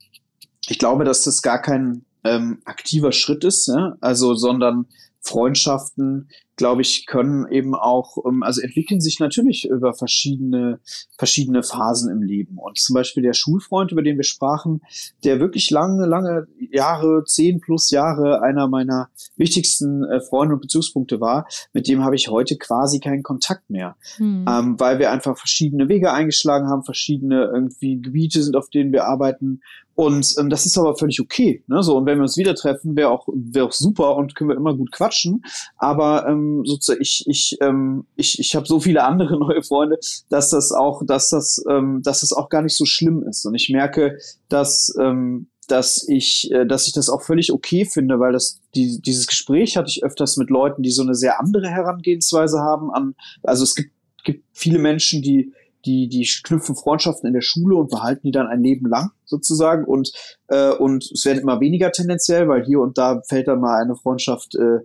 [0.67, 3.95] ich glaube, dass das gar kein ähm, aktiver Schritt ist, ja?
[4.01, 4.88] also sondern
[5.21, 10.79] Freundschaften glaube ich, können eben auch, ähm, also entwickeln sich natürlich über verschiedene,
[11.17, 12.57] verschiedene Phasen im Leben.
[12.57, 14.81] Und zum Beispiel der Schulfreund, über den wir sprachen,
[15.23, 21.19] der wirklich lange, lange Jahre, zehn plus Jahre einer meiner wichtigsten äh, Freunde und Bezugspunkte
[21.19, 23.95] war, mit dem habe ich heute quasi keinen Kontakt mehr.
[24.17, 24.45] Hm.
[24.47, 29.05] Ähm, weil wir einfach verschiedene Wege eingeschlagen haben, verschiedene irgendwie Gebiete sind, auf denen wir
[29.05, 29.62] arbeiten
[29.95, 31.63] und ähm, das ist aber völlig okay.
[31.67, 31.84] Ne?
[31.84, 34.58] So, und wenn wir uns wieder treffen, wäre auch, wäre auch super und können wir
[34.58, 35.43] immer gut quatschen.
[35.77, 40.49] Aber ähm, sozusagen, ich, ich, ähm, ich, ich habe so viele andere neue Freunde, dass
[40.49, 43.45] das auch, dass das, ähm, dass das auch gar nicht so schlimm ist.
[43.45, 44.17] Und ich merke,
[44.49, 48.99] dass, ähm, dass ich, äh, dass ich das auch völlig okay finde, weil das die,
[48.99, 53.15] dieses Gespräch hatte ich öfters mit Leuten, die so eine sehr andere Herangehensweise haben an,
[53.43, 53.91] also es gibt,
[54.23, 55.53] gibt viele Menschen, die
[55.86, 59.86] die, die knüpfen Freundschaften in der Schule und behalten die dann ein Leben lang sozusagen
[59.86, 60.12] und
[60.48, 63.96] äh, und es werden immer weniger tendenziell, weil hier und da fällt dann mal eine
[63.96, 64.80] Freundschaft äh,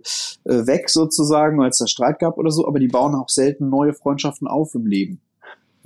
[0.45, 3.69] äh weg sozusagen, weil es da Streit gab oder so, aber die bauen auch selten
[3.69, 5.21] neue Freundschaften auf im Leben.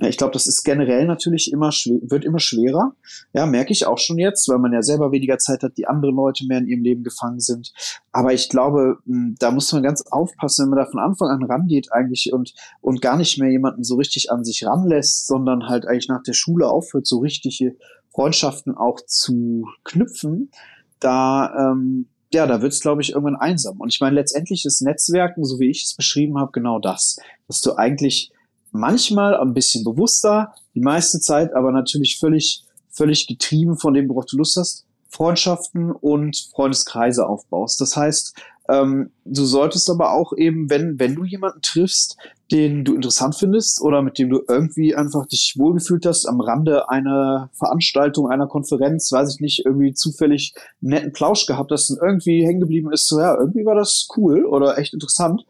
[0.00, 2.94] Ich glaube, das ist generell natürlich immer wird immer schwerer.
[3.32, 6.10] Ja, merke ich auch schon jetzt, weil man ja selber weniger Zeit hat, die andere
[6.10, 7.72] Leute mehr in ihrem Leben gefangen sind.
[8.10, 11.44] Aber ich glaube, hm, da muss man ganz aufpassen, wenn man da von Anfang an
[11.44, 15.86] rangeht eigentlich und, und gar nicht mehr jemanden so richtig an sich ranlässt, sondern halt
[15.86, 17.76] eigentlich nach der Schule aufhört, so richtige
[18.12, 20.50] Freundschaften auch zu knüpfen.
[20.98, 23.80] Da, ähm, ja, da wird es, glaube ich, irgendwann einsam.
[23.80, 27.18] Und ich meine, letztendlich ist Netzwerken, so wie ich es beschrieben habe, genau das.
[27.46, 28.32] Dass du eigentlich
[28.74, 34.26] manchmal ein bisschen bewusster, die meiste Zeit aber natürlich völlig, völlig getrieben von dem, worauf
[34.26, 37.80] du Lust hast, Freundschaften und Freundeskreise aufbaust.
[37.80, 38.34] Das heißt,
[38.68, 42.16] ähm, du solltest aber auch eben, wenn, wenn du jemanden triffst,
[42.50, 46.88] den du interessant findest oder mit dem du irgendwie einfach dich wohlgefühlt hast am Rande
[46.88, 51.98] einer Veranstaltung, einer Konferenz, weiß ich nicht, irgendwie zufällig einen netten Plausch gehabt hast und
[52.02, 55.44] irgendwie hängen geblieben ist, so ja, irgendwie war das cool oder echt interessant,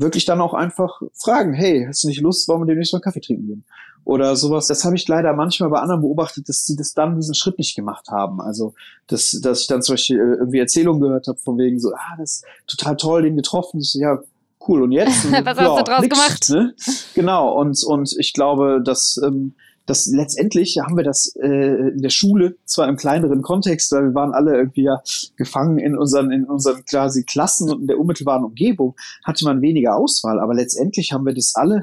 [0.00, 3.20] wirklich dann auch einfach fragen, hey, hast du nicht Lust, wollen wir demnächst mal Kaffee
[3.20, 3.64] trinken gehen?
[4.04, 4.66] Oder sowas.
[4.66, 7.76] Das habe ich leider manchmal bei anderen beobachtet, dass sie das dann diesen Schritt nicht
[7.76, 8.40] gemacht haben.
[8.40, 8.74] Also,
[9.08, 12.16] dass, dass ich dann zum Beispiel äh, irgendwie Erzählungen gehört habe von wegen so, ah,
[12.18, 13.80] das ist total toll, den getroffen.
[13.80, 14.18] Ich so, ja,
[14.66, 14.82] cool.
[14.82, 15.30] Und jetzt?
[15.44, 16.50] Was ja, hast du draus nix, gemacht?
[16.50, 16.74] Ne?
[17.14, 17.60] Genau.
[17.60, 19.54] Und, und ich glaube, dass, ähm,
[19.90, 24.14] das letztendlich haben wir das äh, in der Schule zwar im kleineren Kontext, weil wir
[24.14, 25.02] waren alle irgendwie ja
[25.36, 29.96] gefangen in unseren in unseren quasi Klassen und in der unmittelbaren Umgebung, hatte man weniger
[29.96, 31.82] Auswahl, aber letztendlich haben wir das alle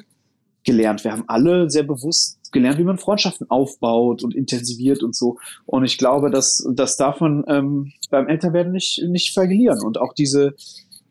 [0.63, 1.03] gelernt.
[1.03, 5.37] Wir haben alle sehr bewusst gelernt, wie man Freundschaften aufbaut und intensiviert und so.
[5.65, 10.55] Und ich glaube, dass das davon ähm, beim Älterwerden nicht nicht verlieren und auch diese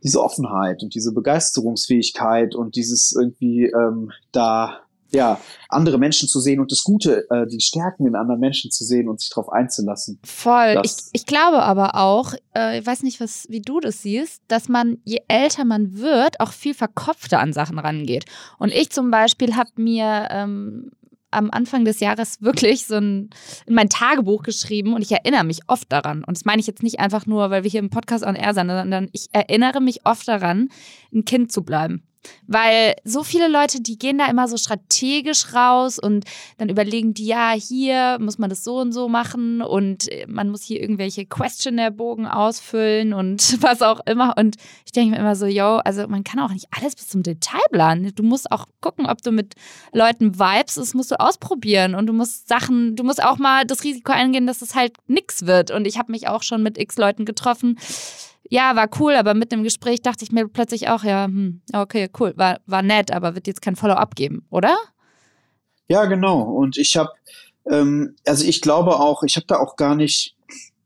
[0.02, 6.60] diese Offenheit und diese Begeisterungsfähigkeit und dieses irgendwie ähm, da ja, andere Menschen zu sehen
[6.60, 10.18] und das Gute, äh, die Stärken in anderen Menschen zu sehen und sich darauf einzulassen.
[10.24, 10.80] Voll.
[10.84, 14.68] Ich, ich glaube aber auch, äh, ich weiß nicht, was, wie du das siehst, dass
[14.68, 18.24] man, je älter man wird, auch viel verkopfter an Sachen rangeht.
[18.58, 20.90] Und ich zum Beispiel habe mir ähm,
[21.30, 23.30] am Anfang des Jahres wirklich so ein,
[23.66, 26.24] in mein Tagebuch geschrieben und ich erinnere mich oft daran.
[26.24, 28.54] Und das meine ich jetzt nicht einfach nur, weil wir hier im Podcast on Air
[28.54, 30.68] sind, sondern ich erinnere mich oft daran,
[31.12, 32.02] ein Kind zu bleiben.
[32.46, 36.24] Weil so viele Leute, die gehen da immer so strategisch raus und
[36.58, 40.50] dann überlegen die, ja, hier muss man das so und so machen und äh, man
[40.50, 44.34] muss hier irgendwelche Questionnaire-Bogen ausfüllen und was auch immer.
[44.36, 47.22] Und ich denke mir immer so, yo, also man kann auch nicht alles bis zum
[47.22, 48.12] Detail planen.
[48.14, 49.54] Du musst auch gucken, ob du mit
[49.92, 53.82] Leuten vibes, das musst du ausprobieren und du musst Sachen, du musst auch mal das
[53.82, 55.70] Risiko eingehen, dass es halt nix wird.
[55.70, 57.76] Und ich habe mich auch schon mit x Leuten getroffen
[58.50, 62.08] ja, war cool, aber mit dem Gespräch dachte ich mir plötzlich auch, ja, hm, okay,
[62.18, 64.76] cool, war, war nett, aber wird jetzt kein Follow-up geben, oder?
[65.88, 66.42] Ja, genau.
[66.42, 67.10] Und ich habe,
[67.70, 70.36] ähm, also ich glaube auch, ich habe da auch gar nicht,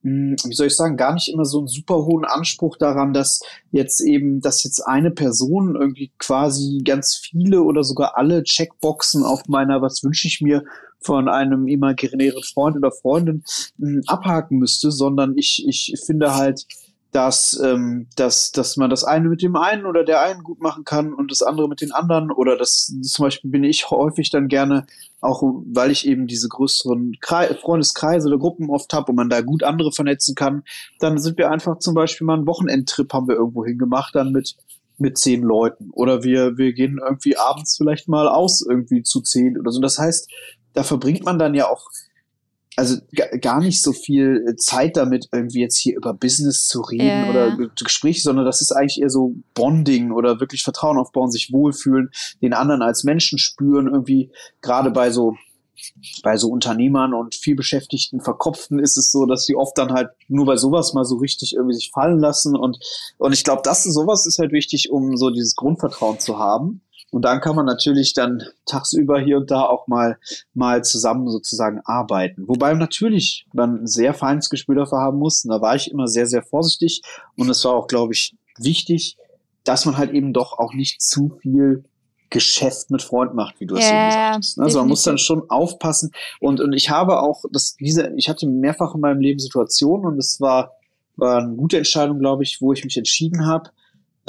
[0.02, 3.40] hm, wie soll ich sagen, gar nicht immer so einen super hohen Anspruch daran, dass
[3.70, 9.46] jetzt eben, dass jetzt eine Person irgendwie quasi ganz viele oder sogar alle Checkboxen auf
[9.48, 10.64] meiner, was wünsche ich mir
[11.02, 13.42] von einem imaginären Freund oder Freundin
[13.78, 16.66] hm, abhaken müsste, sondern ich, ich finde halt,
[17.12, 20.84] dass, ähm, dass, dass man das eine mit dem einen oder der einen gut machen
[20.84, 22.30] kann und das andere mit den anderen.
[22.30, 24.86] Oder das zum Beispiel bin ich häufig dann gerne,
[25.20, 29.40] auch weil ich eben diese größeren Kre Freundeskreise oder Gruppen oft habe und man da
[29.40, 30.62] gut andere vernetzen kann,
[31.00, 34.56] dann sind wir einfach zum Beispiel mal einen Wochenendtrip haben wir irgendwo hingemacht, dann mit
[35.00, 35.90] mit zehn Leuten.
[35.92, 39.80] Oder wir, wir gehen irgendwie abends vielleicht mal aus, irgendwie zu zehn oder so.
[39.80, 40.30] Das heißt,
[40.74, 41.88] da verbringt man dann ja auch
[42.76, 42.96] also
[43.40, 47.30] gar nicht so viel äh, Zeit damit, irgendwie jetzt hier über Business zu reden ja,
[47.30, 47.66] oder ja.
[47.76, 52.10] Gespräche, sondern das ist eigentlich eher so Bonding oder wirklich Vertrauen aufbauen, sich wohlfühlen,
[52.42, 55.36] den anderen als Menschen spüren, irgendwie gerade bei so
[56.22, 60.44] bei so Unternehmern und vielbeschäftigten Verkopften ist es so, dass sie oft dann halt nur
[60.44, 62.78] bei sowas mal so richtig irgendwie sich fallen lassen und
[63.16, 66.82] und ich glaube, das sowas ist halt wichtig, um so dieses Grundvertrauen zu haben.
[67.10, 70.18] Und dann kann man natürlich dann tagsüber hier und da auch mal,
[70.54, 72.46] mal zusammen sozusagen arbeiten.
[72.46, 75.44] Wobei natürlich man ein sehr feines Gespür dafür haben muss.
[75.44, 77.02] Und da war ich immer sehr, sehr vorsichtig.
[77.36, 79.16] Und es war auch, glaube ich, wichtig,
[79.64, 81.84] dass man halt eben doch auch nicht zu viel
[82.30, 84.60] Geschäft mit Freund macht, wie du es yeah, eben gesagt hast.
[84.60, 86.12] Also man muss dann schon aufpassen.
[86.38, 90.18] Und, und ich habe auch das, diese, ich hatte mehrfach in meinem Leben Situationen und
[90.18, 90.76] es war,
[91.16, 93.70] war eine gute Entscheidung, glaube ich, wo ich mich entschieden habe,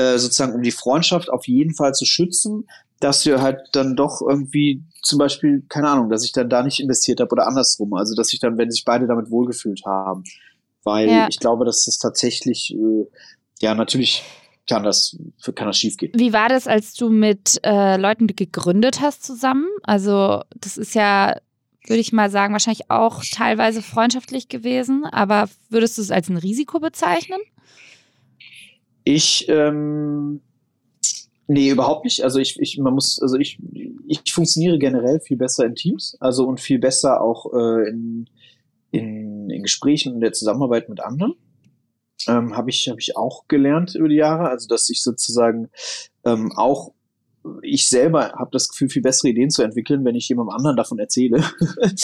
[0.02, 2.68] äh, sozusagen um die Freundschaft auf jeden Fall zu schützen,
[3.00, 6.80] dass wir halt dann doch irgendwie zum Beispiel, keine Ahnung, dass ich dann da nicht
[6.80, 7.94] investiert habe oder andersrum.
[7.94, 10.24] Also dass ich dann, wenn sich beide damit wohlgefühlt haben.
[10.84, 11.28] Weil ja.
[11.30, 13.06] ich glaube, dass das tatsächlich, äh,
[13.60, 14.24] ja, natürlich
[14.68, 15.18] kann das,
[15.56, 16.12] kann das schief gehen.
[16.16, 19.68] Wie war das, als du mit äh, Leuten gegründet hast zusammen?
[19.84, 21.36] Also, das ist ja,
[21.88, 26.38] würde ich mal sagen, wahrscheinlich auch teilweise freundschaftlich gewesen, aber würdest du es als ein
[26.38, 27.40] Risiko bezeichnen?
[29.04, 30.42] Ich, ähm,
[31.48, 32.24] nee, überhaupt nicht.
[32.24, 33.60] Also ich, ich, man muss, also ich,
[34.08, 38.30] ich funktioniere generell viel besser in Teams, also und viel besser auch äh, in,
[38.92, 41.36] in, in Gesprächen und der Zusammenarbeit mit anderen.
[42.28, 45.70] Ähm, habe ich, hab ich auch gelernt über die Jahre, also dass ich sozusagen
[46.24, 46.94] ähm, auch
[47.62, 51.00] ich selber habe das Gefühl, viel bessere Ideen zu entwickeln, wenn ich jemandem anderen davon
[51.00, 51.44] erzähle.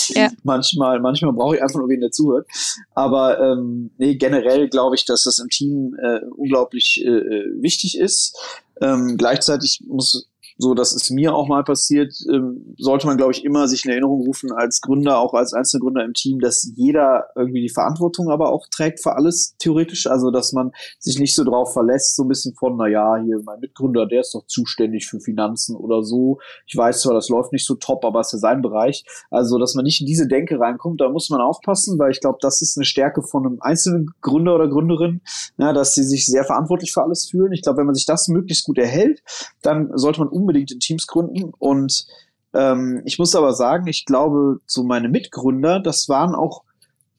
[0.10, 0.32] Ja.
[0.44, 2.48] manchmal, manchmal brauche ich einfach nur wen, der zuhört.
[2.94, 7.98] Aber ähm, nee, generell glaube ich, dass das im Team äh, unglaublich äh, äh wichtig
[7.98, 8.36] ist.
[8.82, 13.46] Ähm, gleichzeitig muss so, das ist mir auch mal passiert, ähm, sollte man, glaube ich,
[13.46, 17.62] immer sich in Erinnerung rufen als Gründer, auch als Einzelgründer im Team, dass jeder irgendwie
[17.62, 20.08] die Verantwortung aber auch trägt für alles theoretisch.
[20.08, 23.40] Also, dass man sich nicht so drauf verlässt, so ein bisschen von, na ja, hier
[23.46, 26.40] mein Mitgründer, der ist doch zuständig für Finanzen oder so.
[26.66, 29.06] Ich weiß zwar, das läuft nicht so top, aber es ist ja sein Bereich.
[29.30, 32.40] Also, dass man nicht in diese Denke reinkommt, da muss man aufpassen, weil ich glaube,
[32.42, 35.22] das ist eine Stärke von einem einzelnen Gründer oder Gründerin,
[35.58, 37.52] ja, dass sie sich sehr verantwortlich für alles fühlen.
[37.52, 39.22] Ich glaube, wenn man sich das möglichst gut erhält,
[39.62, 41.52] dann sollte man unbedingt in Teams gründen.
[41.58, 42.06] Und
[42.54, 46.64] ähm, ich muss aber sagen, ich glaube, so meine Mitgründer, das waren auch,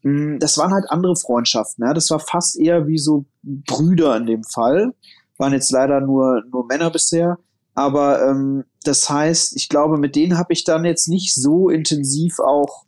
[0.03, 1.85] mh, hm, das waren halt andere Freundschaften.
[1.85, 1.95] Ja?
[1.95, 4.95] Das war fast eher wie so Brüder in dem Fall.
[5.37, 7.39] Waren jetzt leider nur, nur Männer bisher.
[7.75, 12.41] Aber ähm, das heißt, ich glaube, mit denen habe ich dann jetzt nicht so intensiv
[12.41, 12.87] auch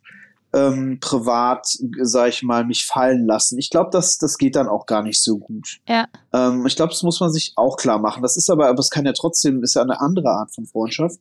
[0.53, 1.67] ähm, privat,
[2.01, 3.57] sag ich mal, mich fallen lassen.
[3.57, 5.79] Ich glaube, das, das geht dann auch gar nicht so gut.
[5.87, 6.07] Ja.
[6.33, 8.21] Ähm, ich glaube, das muss man sich auch klar machen.
[8.21, 11.19] Das ist aber, aber es kann ja trotzdem, ist ja eine andere Art von Freundschaft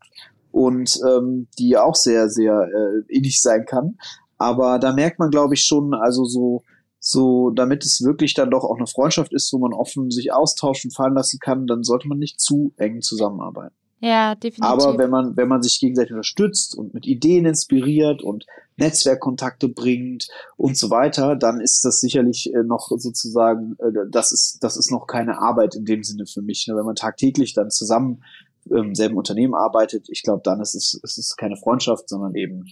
[0.51, 3.99] und ähm, die auch sehr, sehr äh, innig sein kann.
[4.39, 6.64] Aber da merkt man, glaube ich, schon, also so,
[6.99, 10.91] so, damit es wirklich dann doch auch eine Freundschaft ist, wo man offen sich austauschen,
[10.91, 13.74] fallen lassen kann, dann sollte man nicht zu eng zusammenarbeiten.
[14.01, 14.64] Ja, definitiv.
[14.64, 18.46] Aber wenn man, wenn man sich gegenseitig unterstützt und mit Ideen inspiriert und
[18.76, 24.59] Netzwerkkontakte bringt und so weiter, dann ist das sicherlich äh, noch sozusagen, äh, das ist,
[24.62, 26.66] das ist noch keine Arbeit in dem Sinne für mich.
[26.66, 26.76] Ne?
[26.76, 28.24] Wenn man tagtäglich dann zusammen
[28.70, 32.64] im selben Unternehmen arbeitet, ich glaube, dann ist es, es ist keine Freundschaft, sondern eben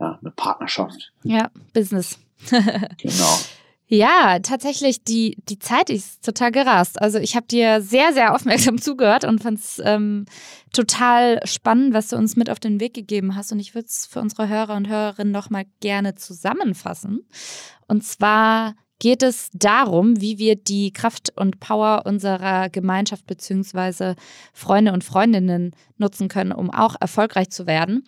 [0.00, 1.12] ja, eine Partnerschaft.
[1.24, 2.18] Ja, Business.
[2.98, 3.36] genau.
[3.92, 7.02] Ja, tatsächlich, die, die Zeit ist total gerast.
[7.02, 10.26] Also ich habe dir sehr, sehr aufmerksam zugehört und fand es ähm,
[10.72, 13.50] total spannend, was du uns mit auf den Weg gegeben hast.
[13.50, 17.26] Und ich würde es für unsere Hörer und Hörerinnen noch mal gerne zusammenfassen.
[17.88, 24.14] Und zwar geht es darum, wie wir die Kraft und Power unserer Gemeinschaft beziehungsweise
[24.52, 28.04] Freunde und Freundinnen nutzen können, um auch erfolgreich zu werden.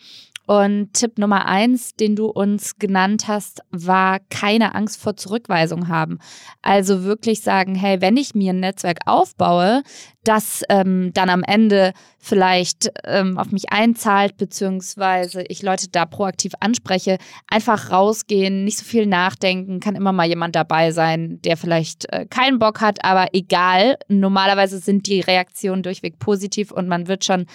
[0.46, 6.18] Und Tipp Nummer eins, den du uns genannt hast, war keine Angst vor Zurückweisung haben.
[6.62, 9.82] Also wirklich sagen, hey, wenn ich mir ein Netzwerk aufbaue,
[10.24, 16.52] das ähm, dann am Ende vielleicht ähm, auf mich einzahlt, beziehungsweise ich Leute da proaktiv
[16.60, 17.18] anspreche,
[17.48, 22.26] einfach rausgehen, nicht so viel nachdenken, kann immer mal jemand dabei sein, der vielleicht äh,
[22.26, 23.96] keinen Bock hat, aber egal.
[24.06, 27.46] Normalerweise sind die Reaktionen durchweg positiv und man wird schon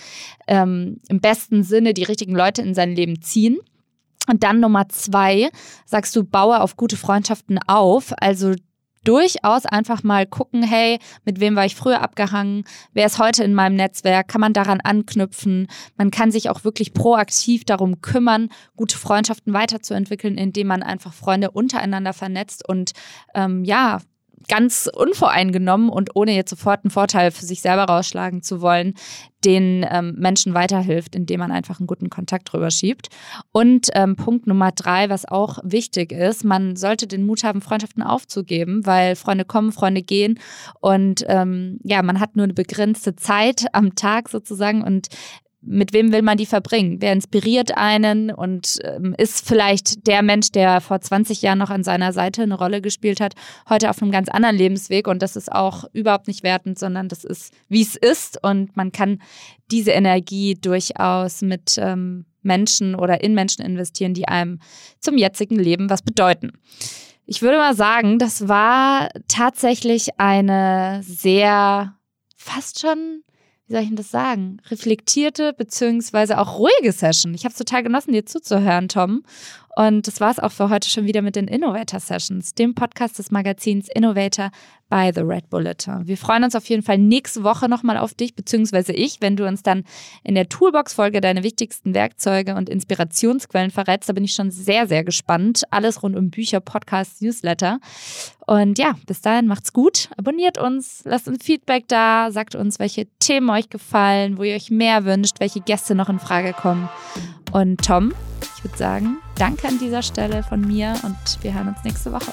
[0.47, 3.59] ähm, im besten Sinne die richtigen Leute in sein Leben ziehen.
[4.29, 5.49] Und dann Nummer zwei,
[5.85, 8.13] sagst du, baue auf gute Freundschaften auf.
[8.17, 8.55] Also
[9.07, 13.53] durchaus einfach mal gucken, hey, mit wem war ich früher abgehangen, wer ist heute in
[13.53, 15.67] meinem Netzwerk, kann man daran anknüpfen.
[15.95, 21.51] Man kann sich auch wirklich proaktiv darum kümmern, gute Freundschaften weiterzuentwickeln, indem man einfach Freunde
[21.51, 22.91] untereinander vernetzt und
[23.33, 24.01] ähm, ja,
[24.47, 28.93] ganz unvoreingenommen und ohne jetzt sofort einen Vorteil für sich selber rausschlagen zu wollen,
[29.43, 33.09] den ähm, Menschen weiterhilft, indem man einfach einen guten Kontakt drüber schiebt.
[33.51, 38.03] Und ähm, Punkt Nummer drei, was auch wichtig ist, man sollte den Mut haben, Freundschaften
[38.03, 40.39] aufzugeben, weil Freunde kommen, Freunde gehen
[40.79, 45.07] und ähm, ja, man hat nur eine begrenzte Zeit am Tag sozusagen und
[45.67, 46.97] mit wem will man die verbringen?
[47.01, 51.83] Wer inspiriert einen und ähm, ist vielleicht der Mensch, der vor 20 Jahren noch an
[51.83, 53.33] seiner Seite eine Rolle gespielt hat,
[53.69, 57.23] heute auf einem ganz anderen Lebensweg und das ist auch überhaupt nicht wertend, sondern das
[57.25, 59.21] ist, wie es ist und man kann
[59.69, 64.59] diese Energie durchaus mit ähm, Menschen oder in Menschen investieren, die einem
[64.99, 66.53] zum jetzigen Leben was bedeuten.
[67.25, 71.93] Ich würde mal sagen, das war tatsächlich eine sehr
[72.37, 73.23] fast schon
[73.67, 77.33] wie soll ich denn das sagen, reflektierte beziehungsweise auch ruhige Session.
[77.33, 79.23] Ich habe es total genossen, dir zuzuhören, Tom.
[79.77, 83.19] Und das war es auch für heute schon wieder mit den Innovator Sessions, dem Podcast
[83.19, 84.49] des Magazins Innovator
[84.89, 86.07] bei The Red Bulletin.
[86.07, 89.47] Wir freuen uns auf jeden Fall nächste Woche nochmal auf dich, beziehungsweise ich, wenn du
[89.47, 89.83] uns dann
[90.23, 94.09] in der Toolbox-Folge deine wichtigsten Werkzeuge und Inspirationsquellen verrätst.
[94.09, 95.61] Da bin ich schon sehr, sehr gespannt.
[95.69, 97.79] Alles rund um Bücher, Podcasts, Newsletter.
[98.47, 100.09] Und ja, bis dahin macht's gut.
[100.17, 104.71] Abonniert uns, lasst uns Feedback da, sagt uns, welche Themen euch gefallen, wo ihr euch
[104.71, 106.89] mehr wünscht, welche Gäste noch in Frage kommen.
[107.51, 108.13] Und Tom,
[108.57, 112.31] ich würde sagen, danke an dieser Stelle von mir und wir hören uns nächste Woche.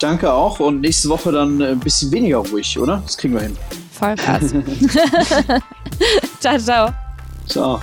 [0.00, 3.02] Danke auch und nächste Woche dann ein bisschen weniger ruhig, oder?
[3.04, 3.56] Das kriegen wir hin.
[3.92, 4.52] Vollgas.
[6.40, 6.92] ciao, ciao.
[7.46, 7.80] Ciao.